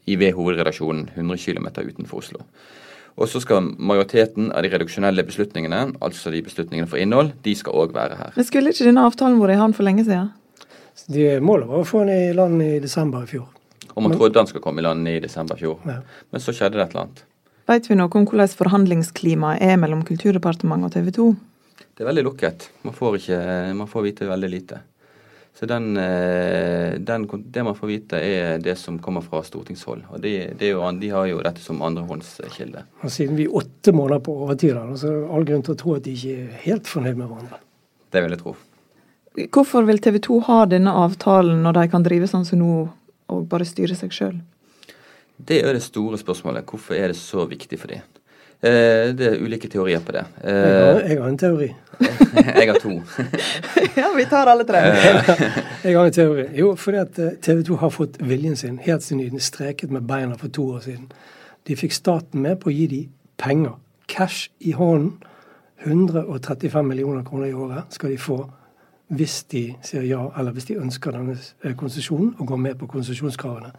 i 0.04 0.18
ved 0.20 0.34
hovedredaksjonen 0.36 1.08
100 1.14 1.40
km 1.40 1.70
utenfor 1.80 2.20
Oslo. 2.20 2.44
Og 3.14 3.30
så 3.30 3.40
skal 3.40 3.68
majoriteten 3.78 4.50
av 4.52 4.64
de 4.66 4.70
reduksjonelle 4.72 5.22
beslutningene, 5.24 5.84
altså 6.02 6.32
de 6.34 6.42
beslutningene 6.42 6.90
for 6.90 6.98
innhold, 7.00 7.30
de 7.44 7.54
skal 7.56 7.76
òg 7.84 7.94
være 7.94 8.18
her. 8.18 8.32
Men 8.36 8.48
Skulle 8.48 8.74
ikke 8.74 8.88
denne 8.88 9.04
avtalen 9.06 9.38
vært 9.40 9.54
i 9.54 9.60
havn 9.60 9.76
for 9.76 9.86
lenge 9.86 10.04
siden? 10.04 10.32
De 11.14 11.28
målet 11.42 11.70
var 11.70 11.82
å 11.82 11.86
få 11.86 12.02
den 12.04 12.30
i 12.30 12.34
land 12.34 12.62
i 12.62 12.72
desember 12.82 13.22
i 13.24 13.30
fjor. 13.30 13.46
Og 13.94 14.02
man 14.02 14.14
trodde 14.14 14.40
han 14.42 14.50
skulle 14.50 14.64
komme 14.64 14.82
i 14.82 14.86
land 14.86 15.08
i 15.08 15.20
desember 15.22 15.58
i 15.58 15.64
fjor. 15.64 15.78
Ja. 15.86 16.00
Men 16.34 16.42
så 16.42 16.54
skjedde 16.54 16.78
det 16.78 16.86
et 16.88 16.94
eller 16.94 17.06
annet. 17.06 17.24
Vet 17.70 17.86
vi 17.88 17.96
noe 17.96 18.12
om 18.12 18.26
hvordan 18.28 18.56
forhandlingsklimaet 18.60 19.62
er 19.64 19.78
mellom 19.80 20.02
Kulturdepartementet 20.04 20.90
og 20.90 20.96
TV 20.96 21.12
2? 21.16 21.28
Det 21.94 22.02
er 22.02 22.10
veldig 22.10 22.24
lukket. 22.26 22.66
Man 22.84 22.96
får, 22.96 23.20
ikke, 23.20 23.38
man 23.78 23.88
får 23.88 24.04
vite 24.08 24.28
veldig 24.28 24.50
lite. 24.50 24.80
Så 25.54 25.68
den, 25.70 25.96
eh, 25.96 26.98
den, 26.98 27.28
det 27.30 27.62
man 27.62 27.76
får 27.78 27.86
vite, 27.86 28.18
er 28.18 28.58
det 28.58 28.74
som 28.78 28.98
kommer 28.98 29.22
fra 29.22 29.42
stortingshold. 29.46 30.02
Og 30.10 30.20
de, 30.20 30.32
jo, 30.66 30.82
de 30.98 31.10
har 31.14 31.28
jo 31.30 31.38
dette 31.46 31.62
som 31.62 31.82
andrehåndskilde. 31.86 32.82
Og 33.06 33.12
siden 33.14 33.38
vi 33.38 33.46
er 33.46 33.54
åtte 33.62 33.94
måneder 33.94 34.24
på 34.26 34.34
overtid, 34.34 34.74
så 34.98 35.12
er 35.12 35.20
det 35.20 35.30
all 35.30 35.46
grunn 35.46 35.62
til 35.62 35.76
å 35.76 35.78
tro 35.78 35.94
at 35.94 36.08
de 36.08 36.16
ikke 36.18 36.34
er 36.40 36.64
helt 36.66 36.90
fornøyd 36.90 37.14
med 37.20 37.30
hverandre. 37.30 37.62
Det 38.10 38.24
vil 38.24 38.34
jeg 38.34 38.42
tro. 38.42 38.56
Hvorfor 39.54 39.86
vil 39.86 40.02
TV 40.02 40.18
2 40.26 40.40
ha 40.48 40.58
denne 40.70 40.92
avtalen 40.94 41.62
når 41.62 41.78
de 41.78 41.86
kan 41.94 42.04
drive 42.06 42.28
sånn 42.30 42.46
som 42.46 42.60
nå 42.60 42.74
og 43.32 43.48
bare 43.48 43.66
styre 43.68 43.96
seg 43.98 44.12
sjøl? 44.14 44.36
Det 45.36 45.62
er 45.64 45.72
det 45.74 45.82
store 45.82 46.18
spørsmålet. 46.18 46.66
Hvorfor 46.68 46.94
er 46.94 47.10
det 47.10 47.18
så 47.18 47.46
viktig 47.48 47.78
for 47.80 47.90
dem? 47.90 48.04
Eh, 48.64 49.10
det 49.12 49.26
er 49.28 49.42
ulike 49.44 49.68
teorier 49.68 50.00
på 50.00 50.14
det. 50.14 50.22
Jeg 50.40 50.52
har, 50.54 51.00
eh, 51.00 51.10
jeg 51.10 51.20
har 51.20 51.28
en 51.28 51.38
teori. 51.38 51.68
jeg 52.60 52.68
har 52.70 52.78
to. 52.80 52.94
ja, 54.00 54.08
vi 54.16 54.24
tar 54.30 54.48
alle 54.48 54.64
tre. 54.64 54.80
jeg 55.84 55.96
har 55.96 56.06
en 56.06 56.12
teori. 56.12 56.46
Jo, 56.56 56.70
fordi 56.76 57.02
at 57.02 57.18
eh, 57.18 57.36
TV 57.42 57.62
2 57.66 57.76
har 57.82 57.92
fått 57.92 58.16
viljen 58.22 58.56
sin 58.56 58.78
helt 58.86 59.04
siden 59.04 59.34
de 59.34 59.40
streket 59.40 59.90
med 59.90 60.06
beina 60.08 60.38
for 60.40 60.48
to 60.48 60.64
år 60.78 60.80
siden. 60.86 61.10
De 61.68 61.76
fikk 61.76 61.92
staten 61.92 62.40
med 62.42 62.62
på 62.62 62.70
å 62.70 62.74
gi 62.74 62.86
dem 62.88 63.12
penger. 63.36 63.76
Cash 64.08 64.48
i 64.60 64.72
hånden. 64.72 65.18
135 65.84 66.86
millioner 66.88 67.24
kroner 67.24 67.50
i 67.50 67.52
året 67.52 67.92
skal 67.92 68.14
de 68.14 68.16
få 68.16 68.38
hvis 69.16 69.42
de 69.52 69.62
sier 69.82 70.06
ja, 70.08 70.22
eller 70.38 70.52
hvis 70.52 70.68
de 70.70 70.78
ønsker 70.80 71.14
denne 71.14 71.74
konsesjonen 71.78 72.34
og 72.38 72.46
går 72.46 72.56
med 72.56 72.74
på 72.80 72.86
konsesjonskravene. 72.86 73.72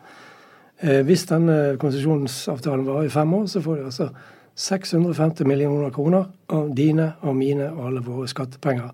Hvis 1.08 1.24
denne 1.30 1.78
konsesjonsavtalen 1.80 2.84
varer 2.88 3.08
i 3.08 3.14
fem 3.14 3.34
år, 3.34 3.46
så 3.48 3.62
får 3.64 3.76
de 3.76 3.86
altså 3.86 4.10
650 4.56 5.48
millioner 5.48 5.90
kroner 5.90 6.26
av 6.52 6.70
dine 6.76 7.14
og 7.22 7.36
mine 7.36 7.70
og 7.72 7.88
alle 7.88 8.04
våre 8.04 8.28
skattepenger 8.28 8.92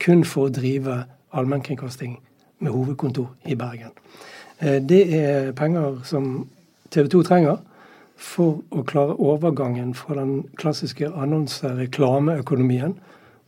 kun 0.00 0.24
for 0.24 0.48
å 0.48 0.54
drive 0.54 1.02
allmennkringkasting 1.36 2.16
med 2.60 2.72
hovedkontor 2.72 3.28
i 3.46 3.54
Bergen. 3.54 3.92
Eh, 4.58 4.80
det 4.82 5.02
er 5.14 5.52
penger 5.52 6.00
som 6.04 6.48
TV 6.90 7.08
2 7.08 7.22
trenger 7.28 7.60
for 8.20 8.60
å 8.70 8.82
klare 8.84 9.16
overgangen 9.16 9.94
fra 9.94 10.18
den 10.18 10.42
klassiske 10.60 11.08
annonse-reklameøkonomien 11.08 12.96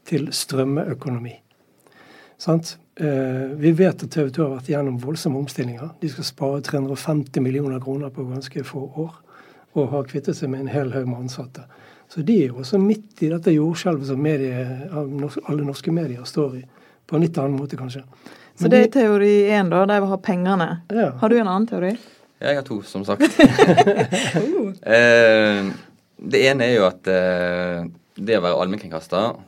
til 0.09 0.31
strømmeøkonomi. 0.33 1.35
Sant? 2.43 2.79
Eh, 2.97 3.07
vi 3.57 3.71
vet 3.73 4.03
at 4.03 4.11
TV 4.11 4.31
2 4.35 4.43
har 4.43 4.57
vært 4.57 4.71
gjennom 4.73 4.97
voldsomme 4.99 5.39
omstillinger. 5.39 5.93
De 6.01 6.09
skal 6.11 6.27
spare 6.27 6.63
350 6.67 7.39
millioner 7.45 7.79
kroner 7.81 8.11
på 8.11 8.25
ganske 8.27 8.65
få 8.67 8.83
år 8.99 9.13
og 9.79 9.93
har 9.93 10.09
kvittet 10.11 10.37
seg 10.37 10.51
med 10.51 10.65
en 10.65 10.73
hel 10.73 10.91
haug 10.91 11.07
med 11.07 11.21
ansatte. 11.23 11.63
Så 12.11 12.25
de 12.27 12.41
er 12.43 12.51
jo 12.51 12.59
også 12.65 12.81
midt 12.83 13.23
i 13.23 13.31
dette 13.31 13.55
jordskjelvet 13.55 14.11
som 14.11 14.19
medie, 14.21 14.65
alle 14.91 15.69
norske 15.69 15.95
medier 15.95 16.27
står 16.29 16.59
i. 16.59 16.65
På 17.07 17.17
en 17.17 17.23
litt 17.25 17.39
annen 17.39 17.55
måte, 17.61 17.79
kanskje. 17.79 18.03
Men 18.03 18.65
så 18.65 18.73
det 18.75 18.83
er 18.83 18.91
teori 18.99 19.31
én, 19.47 19.71
da? 19.71 19.85
De 19.87 20.01
vil 20.03 20.11
ha 20.11 20.19
pengene. 20.27 20.69
Ja. 20.91 21.09
Har 21.23 21.31
du 21.31 21.39
en 21.39 21.47
annen 21.47 21.71
teori? 21.71 21.95
Jeg 22.43 22.59
har 22.59 22.67
to, 22.67 22.81
som 22.83 23.07
sagt. 23.07 23.23
eh, 24.99 25.71
det 26.35 26.45
ene 26.51 26.69
er 26.69 26.75
jo 26.75 26.91
at 26.91 27.07
eh, 27.07 27.87
det 28.19 28.43
å 28.43 28.45
være 28.45 28.61
allmennkringkaster, 28.67 29.39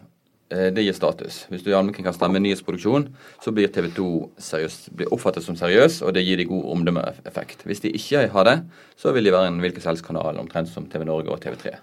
det 0.50 0.84
gir 0.84 0.94
status. 0.94 1.38
Hvis 1.50 1.64
du 1.64 1.70
er 1.70 1.78
allmennkringkaster 1.78 2.30
med 2.30 2.44
nyhetsproduksjon, 2.44 3.06
så 3.42 3.52
blir 3.54 3.70
TV 3.72 3.88
2 3.96 4.08
seriøst, 4.38 4.90
blir 4.94 5.10
oppfattet 5.14 5.42
som 5.46 5.56
seriøs, 5.58 5.96
og 6.04 6.12
det 6.14 6.22
gir 6.22 6.38
de 6.38 6.46
god 6.46 6.68
omdømmeeffekt. 6.76 7.64
Hvis 7.66 7.82
de 7.82 7.90
ikke 7.96 8.26
har 8.30 8.46
det, 8.46 8.54
så 9.00 9.14
vil 9.16 9.26
de 9.26 9.32
være 9.34 9.50
en 9.50 9.58
hvilken 9.64 9.82
som 9.82 9.94
helst 9.94 10.06
kanal, 10.06 10.38
omtrent 10.38 10.70
som 10.70 10.86
TV 10.92 11.06
Norge 11.08 11.32
og 11.32 11.40
TV 11.42 11.56
3. 11.64 11.74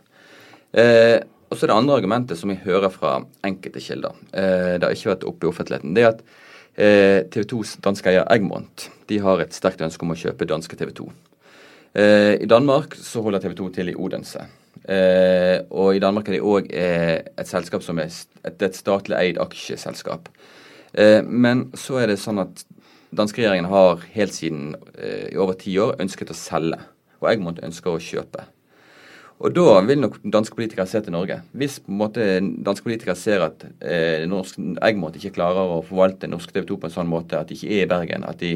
Eh, 0.77 1.17
og 1.51 1.57
så 1.57 1.65
er 1.65 1.73
det 1.73 1.79
andre 1.81 1.97
argumentet 1.99 2.39
som 2.39 2.51
vi 2.53 2.61
hører 2.63 2.93
fra 2.93 3.17
enkelte 3.43 3.83
kilder. 3.83 4.15
Eh, 4.31 4.77
det 4.79 4.87
har 4.87 4.95
ikke 4.95 5.11
vært 5.11 5.27
oppe 5.27 5.47
i 5.47 5.51
offentligheten. 5.51 5.97
Det 5.97 6.05
er 6.05 6.13
at 6.13 6.21
eh, 6.79 7.17
TV 7.33 7.43
2s 7.51 7.75
danske 7.83 8.07
eier 8.07 8.23
Egmont 8.31 8.87
de 9.11 9.19
har 9.19 9.43
et 9.43 9.55
sterkt 9.55 9.83
ønske 9.83 10.07
om 10.07 10.13
å 10.15 10.19
kjøpe 10.21 10.47
danske 10.47 10.79
TV 10.79 10.93
2. 11.01 11.09
Eh, 11.99 12.33
I 12.39 12.47
Danmark 12.47 12.95
så 12.95 13.23
holder 13.25 13.43
TV 13.43 13.57
2 13.59 13.69
til 13.75 13.91
i 13.91 13.97
Odense. 13.99 14.45
Eh, 14.89 15.61
og 15.69 15.95
i 15.95 16.01
Danmark 16.01 16.29
er 16.29 16.37
det 16.37 16.45
òg 16.45 16.71
eh, 16.73 17.19
et 17.37 17.49
selskap 17.49 17.83
som 17.85 17.99
er 18.01 18.09
et, 18.09 18.55
et 18.57 18.77
statlig 18.77 19.17
eid 19.17 19.41
aksjeselskap. 19.41 20.31
Eh, 20.93 21.21
men 21.25 21.67
så 21.77 22.01
er 22.01 22.11
det 22.11 22.21
sånn 22.21 22.41
at 22.41 22.63
danskeregjeringen 23.15 23.69
har 23.69 24.01
helt 24.15 24.33
siden 24.33 24.71
i 24.95 25.35
over 25.35 25.57
ti 25.59 25.73
år 25.83 25.97
ønsket 25.99 26.31
å 26.31 26.37
selge. 26.37 26.79
Og 27.21 27.29
Egmont 27.29 27.59
ønsker 27.61 27.91
å 27.91 28.01
kjøpe. 28.01 28.47
Og 29.41 29.53
da 29.55 29.79
vil 29.85 30.01
nok 30.03 30.19
danske 30.21 30.53
politikere 30.53 30.85
se 30.89 30.99
til 31.01 31.15
Norge. 31.15 31.39
Hvis 31.57 31.79
på 31.81 31.89
en 31.89 31.97
måte 31.97 32.25
danske 32.65 32.85
politikere 32.85 33.17
ser 33.17 33.41
at 33.47 33.63
eh, 33.81 34.27
norsk 34.29 34.59
Egmont 34.85 35.17
ikke 35.17 35.33
klarer 35.39 35.77
å 35.77 35.81
forvalte 35.85 36.29
norsk 36.29 36.53
TV 36.53 36.67
2 36.69 36.77
på 36.77 36.89
en 36.89 36.93
sånn 36.93 37.09
måte 37.09 37.39
at 37.39 37.49
de 37.49 37.57
ikke 37.57 37.71
er 37.73 37.85
i 37.87 37.89
Bergen, 37.89 38.25
at 38.27 38.41
de, 38.41 38.53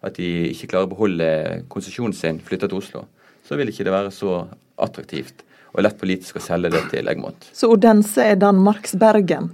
at 0.00 0.16
de 0.16 0.30
ikke 0.50 0.70
klarer 0.72 0.88
å 0.88 0.92
beholde 0.94 1.28
konsesjonen 1.72 2.16
sin, 2.16 2.40
flytte 2.40 2.70
til 2.70 2.80
Oslo, 2.80 3.04
så 3.44 3.60
vil 3.60 3.72
ikke 3.72 3.84
det 3.84 3.92
være 3.92 4.12
så 4.14 4.38
attraktivt 4.80 5.44
og 5.72 5.84
lett 5.86 5.98
politisk 6.00 6.38
å 6.38 6.44
selge 6.44 6.72
det 6.74 6.82
til 6.92 7.08
Egmont. 7.08 7.48
Så 7.56 7.70
Odense 7.72 8.24
er 8.32 8.40
Danmarks 8.40 8.96
Bergen? 9.00 9.50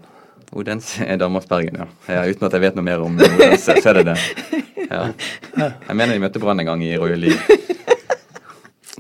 Odense 0.57 1.07
er 1.07 1.21
Danmarks 1.21 1.49
Bergen, 1.51 1.79
ja. 1.83 1.87
ja. 2.09 2.25
Uten 2.27 2.49
at 2.49 2.57
jeg 2.57 2.65
vet 2.65 2.79
noe 2.79 2.87
mer 2.87 3.05
om 3.05 3.19
Odense, 3.19 3.77
så 3.79 3.93
er 3.93 4.01
det 4.01 4.09
det. 4.13 4.19
Ja. 4.89 5.11
Jeg 5.59 5.95
mener 5.95 6.15
de 6.15 6.23
møtte 6.23 6.41
Brann 6.41 6.63
en 6.63 6.71
gang 6.71 6.83
i 6.85 6.95
Royal 6.97 7.21
League. 7.21 7.59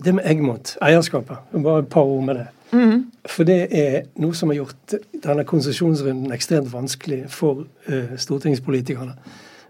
Det 0.04 0.12
med 0.14 0.26
Egmont, 0.30 0.76
eierskapet, 0.84 1.48
bare 1.54 1.82
et 1.82 1.88
par 1.90 2.06
ord 2.06 2.25
med 2.26 2.38
det. 2.38 2.46
Mm. 2.70 3.00
For 3.26 3.48
det 3.48 3.56
er 3.75 4.04
noe 4.20 4.37
som 4.37 4.52
har 4.52 4.60
gjort 4.60 4.94
denne 5.25 5.44
konsesjonsrunden 5.48 6.32
ekstremt 6.37 6.70
vanskelig 6.70 7.25
for 7.32 7.64
uh, 7.88 8.12
stortingspolitikerne. 8.20 9.16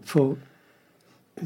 For 0.05 0.35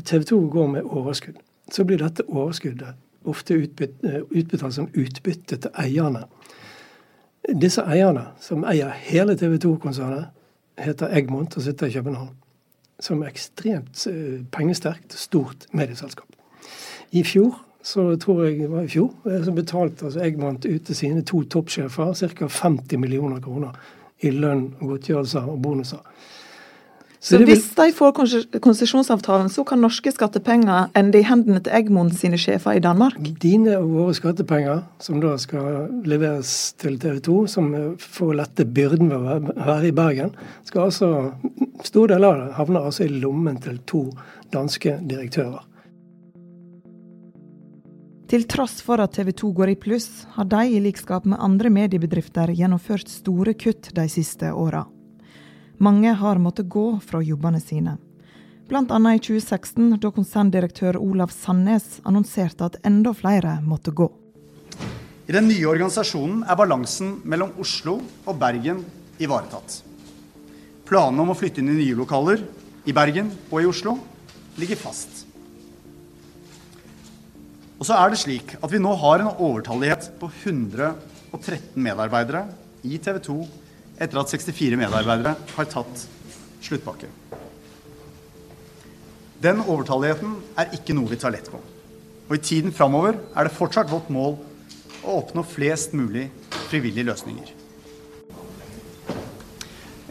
TV 0.08 0.24
2 0.32 0.40
går 0.50 0.72
med 0.78 0.88
overskudd. 0.88 1.38
Så 1.72 1.84
blir 1.84 2.00
dette 2.00 2.24
overskuddet 2.28 2.96
ofte 3.24 3.56
uh, 3.56 4.20
utbetalt 4.30 4.74
som 4.74 4.90
utbytte 4.94 5.56
til 5.56 5.74
eierne. 5.78 6.24
Disse 7.58 7.82
eierne, 7.82 8.28
som 8.40 8.64
eier 8.68 8.92
hele 9.08 9.36
TV 9.38 9.58
2-konsernet, 9.62 10.30
heter 10.78 11.12
Egmont 11.16 11.56
og 11.56 11.62
sitter 11.62 11.90
i 11.90 11.96
København. 11.96 12.36
Som 13.02 13.22
er 13.22 13.32
ekstremt 13.32 14.06
uh, 14.10 14.40
pengesterkt, 14.54 15.14
stort 15.18 15.66
medieselskap. 15.72 16.28
I 17.12 17.24
fjor 17.26 17.58
så 17.82 18.16
tror 18.16 18.44
jeg 18.44 18.60
det 18.60 18.70
var 18.70 18.86
i 18.86 18.88
fjor, 18.88 19.10
eh, 19.26 19.44
så 19.44 19.52
betalte 19.52 20.06
altså 20.06 20.22
Egmont 20.22 20.64
ut 20.64 20.84
til 20.86 20.96
sine 20.96 21.24
to 21.26 21.42
toppsjefer 21.42 22.14
ca. 22.14 22.46
50 22.46 22.98
millioner 22.98 23.40
kroner 23.40 23.74
i 24.22 24.30
lønn, 24.30 24.68
godtgjørelser 24.80 25.48
og 25.50 25.62
bonuser. 25.62 25.98
Så, 27.22 27.38
hvis 27.46 27.68
de 27.76 27.92
får 27.94 28.16
konsesjonsavtalen, 28.64 29.46
så 29.46 29.62
kan 29.62 29.78
norske 29.78 30.10
skattepenger 30.10 30.88
ende 30.98 31.20
i 31.20 31.26
hendene 31.26 31.60
til 31.62 31.70
Egmont 31.78 32.16
sine 32.18 32.38
sjefer 32.40 32.74
i 32.74 32.82
Danmark? 32.82 33.14
Dine 33.38 33.76
og 33.78 33.92
våre 33.92 34.14
skattepenger, 34.18 34.80
som 34.98 35.20
da 35.22 35.36
skal 35.38 35.86
leveres 36.02 36.72
til 36.82 36.96
TV 36.98 37.20
2, 37.22 37.36
som 37.52 37.68
får 38.02 38.32
lette 38.40 38.66
byrden 38.66 39.12
ved 39.12 39.20
å 39.22 39.54
være 39.54 39.92
i 39.92 39.94
Bergen, 39.94 40.32
skal 40.66 40.88
altså, 40.88 41.10
stor 41.86 42.10
del 42.10 42.26
av 42.26 42.40
det 42.40 42.48
havner 42.56 42.88
altså 42.90 43.06
i 43.06 43.12
lommen 43.22 43.60
til 43.62 43.78
to 43.86 44.08
danske 44.50 44.96
direktører. 45.06 45.62
Til 48.32 48.48
tross 48.50 48.80
for 48.82 48.98
at 49.04 49.14
TV 49.14 49.30
2 49.36 49.52
går 49.60 49.76
i 49.76 49.78
pluss, 49.78 50.24
har 50.34 50.50
de 50.50 50.64
i 50.74 50.82
likskap 50.82 51.28
med 51.28 51.38
andre 51.38 51.70
mediebedrifter 51.70 52.50
gjennomført 52.56 53.12
store 53.12 53.54
kutt 53.54 53.92
de 53.94 54.08
siste 54.10 54.50
åra. 54.50 54.82
Mange 55.78 56.12
har 56.12 56.40
måttet 56.42 56.68
gå 56.68 56.98
fra 57.00 57.22
jobbene 57.22 57.60
sine. 57.60 57.96
Bl.a. 58.68 58.82
i 58.82 59.20
2016, 59.20 59.98
da 60.00 60.10
konserndirektør 60.14 60.96
Olav 61.00 61.32
Sandnes 61.34 62.00
annonserte 62.08 62.68
at 62.68 62.78
enda 62.86 63.12
flere 63.16 63.58
måtte 63.64 63.92
gå. 63.92 64.08
I 65.28 65.34
den 65.34 65.48
nye 65.50 65.68
organisasjonen 65.70 66.42
er 66.48 66.58
balansen 66.58 67.18
mellom 67.24 67.52
Oslo 67.62 67.98
og 68.26 68.38
Bergen 68.40 68.80
ivaretatt. 69.22 69.82
Planene 70.88 71.24
om 71.24 71.32
å 71.32 71.36
flytte 71.38 71.62
inn 71.62 71.70
i 71.72 71.78
nye 71.78 71.98
lokaler 71.98 72.42
i 72.88 72.94
Bergen 72.96 73.30
og 73.50 73.60
i 73.62 73.68
Oslo 73.68 73.96
ligger 74.58 74.80
fast. 74.80 75.22
Og 77.78 77.86
så 77.88 77.96
er 77.98 78.12
det 78.12 78.20
slik 78.20 78.56
at 78.60 78.70
vi 78.70 78.80
nå 78.82 78.92
har 79.00 79.22
en 79.22 79.32
overtallighet 79.32 80.12
på 80.20 80.28
113 80.30 81.74
medarbeidere 81.82 82.44
i 82.86 82.98
TV 83.02 83.18
2 83.26 83.38
etter 83.98 84.20
at 84.20 84.32
64 84.32 84.78
medarbeidere 84.80 85.34
har 85.56 85.68
tatt 85.70 86.06
sluttpakke. 86.62 87.10
Den 89.42 89.62
overtalligheten 89.64 90.36
er 90.60 90.74
ikke 90.76 90.94
noe 90.94 91.10
vi 91.10 91.18
tar 91.18 91.34
lett 91.34 91.50
på. 91.50 91.58
Og 92.28 92.36
i 92.36 92.42
tiden 92.42 92.74
framover 92.74 93.18
er 93.34 93.48
det 93.48 93.56
fortsatt 93.56 93.90
vårt 93.90 94.10
mål 94.12 94.36
å 95.02 95.16
oppnå 95.18 95.42
flest 95.46 95.96
mulig 95.98 96.28
frivillige 96.70 97.08
løsninger. 97.10 97.50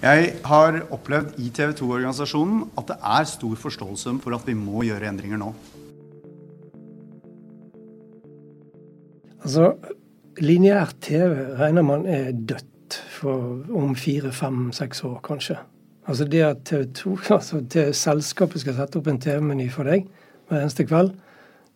Jeg 0.01 0.31
har 0.49 0.79
opplevd 0.89 1.35
i 1.39 1.51
TV 1.53 1.75
2-organisasjonen 1.77 2.63
at 2.79 2.87
det 2.89 2.97
er 3.05 3.27
stor 3.29 3.59
forståelse 3.61 4.15
for 4.23 4.33
at 4.33 4.47
vi 4.49 4.55
må 4.57 4.81
gjøre 4.87 5.07
endringer 5.11 5.39
nå. 5.39 5.51
Altså, 9.41 9.71
lineær 10.41 10.91
TV 11.01 11.37
regner 11.61 11.85
man 11.85 12.05
er 12.09 12.33
dødt 12.33 12.70
for 12.93 13.61
om 13.73 13.95
fire, 13.95 14.31
fem, 14.31 14.71
seks 14.71 15.03
år, 15.03 15.19
kanskje. 15.23 15.57
Altså 16.07 16.25
det 16.25 16.41
at 16.41 16.63
TV 16.65 16.85
2, 16.93 17.17
altså 17.37 17.59
det 17.73 17.95
selskapet 17.95 18.61
skal 18.61 18.77
sette 18.77 18.99
opp 18.99 19.07
en 19.07 19.21
TV-meny 19.21 19.69
for 19.71 19.89
deg 19.89 20.07
hver 20.49 20.61
eneste 20.61 20.85
kveld, 20.85 21.13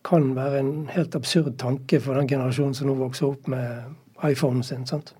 kan 0.06 0.34
være 0.36 0.58
en 0.60 0.88
helt 0.92 1.14
absurd 1.14 1.56
tanke 1.58 2.00
for 2.00 2.14
den 2.14 2.28
generasjonen 2.28 2.74
som 2.74 2.90
nå 2.90 2.94
vokser 2.94 3.26
opp 3.26 3.48
med 3.50 3.94
iPhonen 4.28 4.62
sin. 4.62 4.86
sant? 4.86 5.14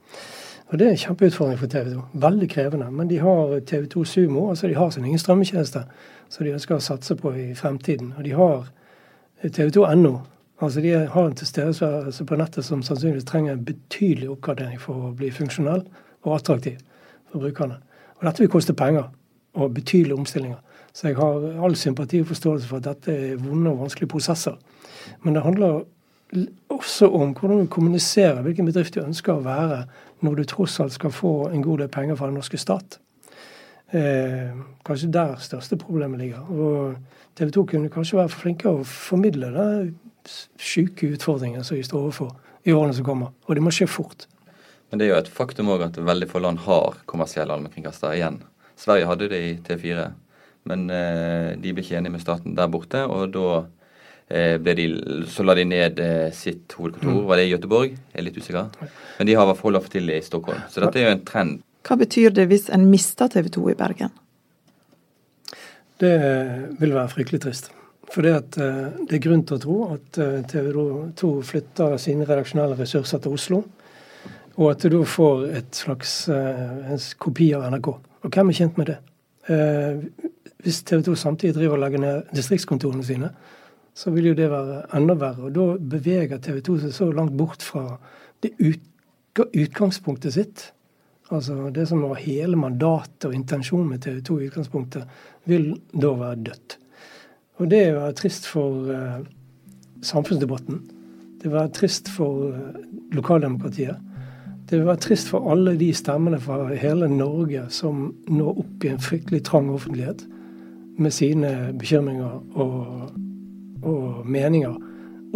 Og 0.68 0.78
Det 0.78 0.86
er 0.86 0.90
en 0.90 0.96
kjempeutfordring 0.96 1.58
for 1.58 1.66
TV 1.66 1.94
2. 1.94 2.00
Veldig 2.12 2.48
krevende. 2.50 2.90
Men 2.90 3.10
de 3.10 3.18
har 3.18 3.60
TV2 3.70 4.04
Sumo, 4.04 4.48
altså 4.50 4.66
de 4.66 4.74
har 4.74 4.90
sin 4.90 5.04
egen 5.04 5.18
strømmetjeneste 5.18 5.82
som 6.28 6.46
de 6.46 6.52
ønsker 6.52 6.74
å 6.74 6.82
satse 6.82 7.14
på 7.16 7.32
i 7.34 7.54
fremtiden. 7.54 8.14
Og 8.18 8.24
de 8.24 8.32
har 8.34 8.66
TV2.no, 9.44 10.16
Altså 10.60 10.80
De 10.80 10.92
har 10.92 11.26
en 11.26 11.34
tilstedeværelse 11.34 12.24
på 12.24 12.36
nettet 12.36 12.64
som 12.64 12.82
sannsynligvis 12.82 13.24
trenger 13.24 13.52
en 13.52 13.64
betydelig 13.64 14.30
oppgradering 14.30 14.80
for 14.80 15.08
å 15.08 15.14
bli 15.16 15.30
funksjonell 15.30 15.82
og 16.22 16.34
attraktiv 16.34 16.78
for 17.30 17.44
brukerne. 17.44 17.76
Og 18.16 18.24
Dette 18.24 18.44
vil 18.44 18.52
koste 18.52 18.74
penger 18.74 19.10
og 19.54 19.74
betydelige 19.74 20.16
omstillinger. 20.16 20.56
Så 20.92 21.08
jeg 21.08 21.16
har 21.16 21.64
all 21.64 21.76
sympati 21.76 22.20
og 22.20 22.30
forståelse 22.30 22.68
for 22.68 22.80
at 22.80 22.84
dette 22.88 23.12
er 23.12 23.36
vonde 23.36 23.70
og 23.70 23.82
vanskelige 23.84 24.08
prosesser. 24.08 24.56
Men 25.22 25.34
det 25.34 25.42
handler 25.42 25.82
også 26.68 27.08
om 27.08 27.34
hvordan 27.36 27.58
du 27.60 27.66
kommuniserer 27.66 28.42
hvilken 28.42 28.66
bedrift 28.66 28.94
du 28.94 29.02
ønsker 29.02 29.36
å 29.36 29.44
være 29.44 29.82
når 30.24 30.34
du 30.34 30.44
tross 30.44 30.80
alt 30.80 30.96
skal 30.96 31.12
få 31.12 31.50
en 31.50 31.62
god 31.62 31.84
del 31.84 31.92
penger 31.92 32.16
fra 32.16 32.30
den 32.30 32.40
norske 32.40 32.58
stat. 32.58 32.98
Eh, 33.92 34.56
kanskje 34.86 35.12
der 35.12 35.36
største 35.38 35.76
problemet 35.76 36.18
ligger. 36.18 36.48
Og 36.50 36.96
TV 37.36 37.50
2 37.50 37.64
kunne 37.64 37.92
kanskje 37.92 38.18
være 38.18 38.32
flinkere 38.32 38.80
å 38.80 38.88
formidle 38.88 39.52
det 39.52 39.68
syke 40.58 41.12
utfordringer 41.14 41.64
som 41.66 41.76
vi 41.78 41.84
står 41.86 42.08
overfor 42.08 42.32
i 42.66 42.74
årene 42.74 42.96
som 42.96 43.06
kommer. 43.06 43.32
Og 43.46 43.56
det 43.56 43.62
må 43.64 43.72
skje 43.74 43.88
fort. 43.90 44.26
Men 44.90 45.00
det 45.00 45.06
er 45.06 45.14
jo 45.14 45.22
et 45.22 45.32
faktum 45.32 45.70
òg 45.74 45.86
at 45.88 45.98
veldig 45.98 46.28
få 46.30 46.42
land 46.42 46.62
har 46.66 47.00
kommersielle 47.10 47.54
allmennkringkastere 47.54 48.18
igjen. 48.18 48.40
Sverige 48.78 49.08
hadde 49.08 49.30
det 49.32 49.40
i 49.42 49.54
T4, 49.64 50.10
men 50.70 50.84
eh, 50.92 51.54
de 51.58 51.72
ble 51.72 51.82
ikke 51.82 51.96
enige 51.98 52.14
med 52.14 52.22
staten 52.22 52.54
der 52.58 52.70
borte. 52.70 53.02
Og 53.10 53.32
da 53.34 53.46
eh, 54.28 54.56
ble 54.62 54.76
de, 54.78 54.86
så 55.32 55.46
la 55.46 55.56
de 55.58 55.64
ned 55.66 56.02
eh, 56.02 56.28
sitt 56.36 56.76
hovedkontor. 56.78 57.22
Mm. 57.22 57.30
Var 57.30 57.40
det 57.40 57.46
i 57.46 57.54
Göteborg? 57.54 57.96
Jeg 57.96 58.20
er 58.20 58.28
litt 58.28 58.38
usikker. 58.38 58.92
Men 59.18 59.30
de 59.30 59.38
har 59.38 59.46
i 59.46 59.50
hvert 59.52 59.62
fall 59.62 59.80
til 59.90 60.12
i 60.12 60.20
Stockholm. 60.26 60.62
Så 60.70 60.84
dette 60.84 61.02
er 61.02 61.08
jo 61.08 61.16
en 61.16 61.24
trend. 61.26 61.64
Hva 61.86 61.98
betyr 61.98 62.34
det 62.34 62.48
hvis 62.50 62.68
en 62.74 62.86
mister 62.90 63.30
TV 63.30 63.50
2 63.54 63.68
i 63.72 63.78
Bergen? 63.78 64.14
Det 66.02 66.16
vil 66.80 66.92
være 66.92 67.08
fryktelig 67.08 67.40
trist. 67.46 67.70
For 68.12 68.22
det, 68.22 68.34
at, 68.34 68.58
eh, 68.58 68.92
det 69.08 69.18
er 69.18 69.24
grunn 69.24 69.42
til 69.46 69.58
å 69.58 69.62
tro 69.62 69.76
at 69.96 70.18
eh, 70.22 70.38
TV 70.48 70.70
2 71.18 71.32
flytter 71.46 71.96
sine 72.00 72.26
redaksjonelle 72.28 72.78
ressurser 72.78 73.22
til 73.22 73.34
Oslo. 73.36 73.62
Og 74.56 74.70
at 74.70 74.84
du 74.84 74.94
da 74.94 75.02
får 75.04 75.42
et 75.58 75.76
slags 75.76 76.14
eh, 76.32 76.92
en 76.94 77.02
kopi 77.20 77.50
av 77.56 77.66
NRK. 77.74 77.90
Og 78.24 78.30
hvem 78.30 78.52
er 78.52 78.58
kjent 78.60 78.80
med 78.80 78.90
det? 78.92 79.00
Hvis 80.66 80.80
TV 80.82 81.04
2 81.06 81.12
samtidig 81.20 81.54
driver 81.54 81.76
og 81.76 81.82
legger 81.84 82.00
ned 82.02 82.32
distriktskontorene 82.34 83.04
sine, 83.06 83.28
så 83.94 84.10
vil 84.10 84.32
jo 84.32 84.38
det 84.38 84.48
være 84.50 84.80
enda 84.98 85.14
verre. 85.20 85.46
Og 85.46 85.52
da 85.54 85.66
beveger 85.94 86.40
TV 86.42 86.58
2 86.66 86.78
seg 86.82 86.94
så 86.96 87.06
langt 87.14 87.36
bort 87.38 87.62
fra 87.62 87.84
det 88.42 88.50
utgangspunktet 89.36 90.34
sitt. 90.34 90.64
Altså 91.30 91.70
det 91.74 91.86
som 91.90 92.02
var 92.02 92.18
hele 92.22 92.58
mandatet 92.58 93.28
og 93.28 93.36
intensjonen 93.38 93.92
med 93.92 94.02
TV 94.02 94.18
2 94.26 94.40
i 94.40 94.50
utgangspunktet, 94.50 95.06
vil 95.46 95.70
da 95.94 96.12
være 96.18 96.42
dødt. 96.50 96.78
Og 97.56 97.70
det 97.70 97.84
var 97.96 98.12
trist 98.16 98.46
for 98.48 98.90
uh, 98.90 99.22
samfunnsdebatten. 100.04 100.82
Det 101.42 101.52
være 101.52 101.72
trist 101.72 102.10
for 102.12 102.50
uh, 102.52 102.80
lokaldemokratiet. 103.16 103.96
Det 104.70 104.82
være 104.82 105.00
trist 105.00 105.30
for 105.30 105.46
alle 105.52 105.76
de 105.78 105.92
stemmene 105.94 106.40
fra 106.42 106.66
hele 106.74 107.08
Norge 107.08 107.68
som 107.70 108.10
nå 108.28 108.50
opp 108.50 108.84
i 108.84 108.90
en 108.90 109.00
fryktelig 109.00 109.44
trang 109.46 109.70
offentlighet 109.70 110.26
med 110.98 111.14
sine 111.14 111.52
bekymringer 111.78 112.40
og, 112.58 113.12
og 113.82 114.26
meninger 114.26 114.74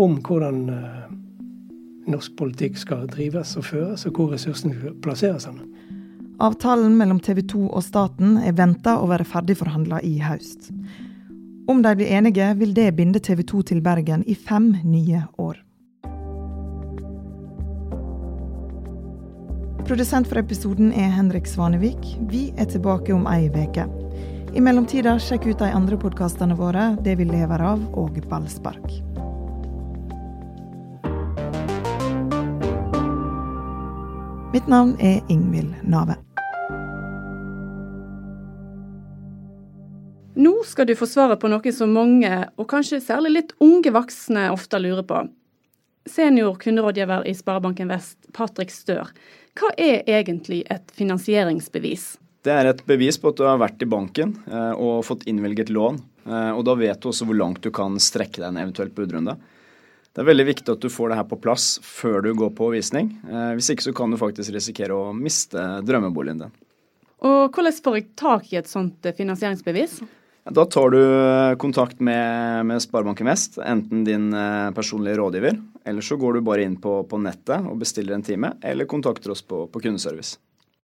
om 0.00 0.18
hvordan 0.26 0.64
uh, 0.74 1.10
norsk 2.10 2.36
politikk 2.36 2.78
skal 2.80 3.06
drives 3.08 3.56
og 3.56 3.64
føres, 3.64 4.06
og 4.06 4.16
hvor 4.16 4.34
ressursene 4.34 4.76
skal 4.76 4.96
plasseres. 5.04 5.48
Avtalen 6.40 6.96
mellom 6.96 7.20
TV 7.20 7.42
2 7.52 7.66
og 7.68 7.84
staten 7.84 8.38
er 8.40 8.56
venta 8.56 8.96
å 9.00 9.08
være 9.10 9.28
ferdigforhandla 9.28 10.00
i 10.08 10.18
høst. 10.24 10.70
Om 11.70 11.82
de 11.82 11.96
blir 11.96 12.06
enige, 12.06 12.54
vil 12.54 12.74
det 12.74 12.92
binde 12.96 13.18
TV 13.18 13.42
2 13.42 13.62
til 13.62 13.80
Bergen 13.80 14.24
i 14.26 14.34
fem 14.34 14.72
nye 14.84 15.22
år. 15.38 15.58
Produsent 19.86 20.26
for 20.26 20.40
episoden 20.40 20.90
er 20.92 21.12
Henrik 21.14 21.46
Svanevik. 21.46 22.08
Vi 22.30 22.48
er 22.58 22.66
tilbake 22.66 23.14
om 23.14 23.28
ei 23.30 23.46
uke. 23.54 23.84
I 24.50 24.60
mellomtida, 24.60 25.14
sjekk 25.22 25.46
ut 25.46 25.62
de 25.62 25.68
andre 25.70 25.98
podkastene 25.98 26.56
våre, 26.58 26.96
Det 27.04 27.14
vi 27.18 27.24
lever 27.24 27.62
av 27.62 27.86
og 27.94 28.18
Ballspark. 28.26 28.90
Mitt 34.52 34.66
navn 34.66 34.96
er 34.98 35.22
Ingvild 35.28 35.70
Nave. 35.86 36.18
Nå 40.60 40.64
skal 40.68 40.84
du 40.86 40.92
få 40.92 41.06
svaret 41.08 41.40
på 41.40 41.48
noe 41.48 41.70
som 41.72 41.88
mange, 41.96 42.28
og 42.60 42.66
kanskje 42.68 42.98
særlig 43.00 43.30
litt 43.32 43.52
unge 43.64 43.88
voksne, 43.96 44.42
ofte 44.52 44.76
lurer 44.76 45.06
på. 45.08 45.22
Senior 46.04 46.58
kunderådgiver 46.60 47.24
i 47.24 47.32
Sparebanken 47.32 47.88
Vest, 47.88 48.18
Patrick 48.36 48.68
Stør. 48.68 49.08
Hva 49.56 49.70
er 49.80 50.04
egentlig 50.04 50.58
et 50.68 50.92
finansieringsbevis? 50.98 52.04
Det 52.44 52.52
er 52.52 52.68
et 52.68 52.84
bevis 52.84 53.16
på 53.16 53.32
at 53.32 53.40
du 53.40 53.46
har 53.48 53.56
vært 53.62 53.80
i 53.80 53.88
banken 53.88 54.36
eh, 54.52 54.76
og 54.76 55.00
fått 55.08 55.24
innvilget 55.32 55.72
lån. 55.72 56.02
Eh, 56.28 56.52
og 56.52 56.60
da 56.68 56.76
vet 56.76 57.00
du 57.00 57.08
også 57.08 57.30
hvor 57.30 57.40
langt 57.40 57.64
du 57.64 57.72
kan 57.72 57.96
strekke 57.96 58.42
deg 58.42 58.50
en 58.50 58.60
eventuell 58.60 58.92
budrunde. 58.92 59.38
Det 60.12 60.20
er 60.20 60.28
veldig 60.28 60.48
viktig 60.52 60.76
at 60.76 60.84
du 60.84 60.92
får 60.92 61.14
det 61.14 61.20
her 61.22 61.28
på 61.32 61.40
plass 61.40 61.72
før 61.88 62.20
du 62.28 62.34
går 62.36 62.52
på 62.60 62.68
visning. 62.76 63.14
Eh, 63.24 63.50
hvis 63.56 63.72
ikke 63.72 63.88
så 63.88 63.96
kan 63.96 64.12
du 64.12 64.20
faktisk 64.20 64.52
risikere 64.52 64.92
å 64.92 65.16
miste 65.16 65.70
drømmeboligen 65.88 66.44
din. 66.44 66.56
Og 67.24 67.48
Hvordan 67.48 67.80
får 67.80 68.02
jeg 68.02 68.10
tak 68.28 68.52
i 68.52 68.60
et 68.60 68.68
sånt 68.68 69.14
finansieringsbevis? 69.16 70.02
Da 70.48 70.64
tar 70.64 70.94
du 70.94 71.00
eh, 71.00 71.56
kontakt 71.60 72.00
med, 72.00 72.66
med 72.66 72.82
Sparebanken 72.82 73.28
Vest, 73.28 73.58
enten 73.60 74.04
din 74.06 74.30
personlige 74.74 75.18
rådgiver, 75.20 75.58
eller 75.84 76.04
så 76.04 76.16
går 76.16 76.38
du 76.38 76.46
bare 76.46 76.64
inn 76.64 76.78
på, 76.80 77.02
på 77.04 77.20
nettet 77.20 77.66
og 77.68 77.80
bestiller 77.82 78.16
en 78.16 78.24
time, 78.24 78.54
eller 78.64 78.88
kontakter 78.88 79.34
oss 79.34 79.44
på, 79.44 79.66
på 79.68 79.82
kundeservice. 79.84 80.38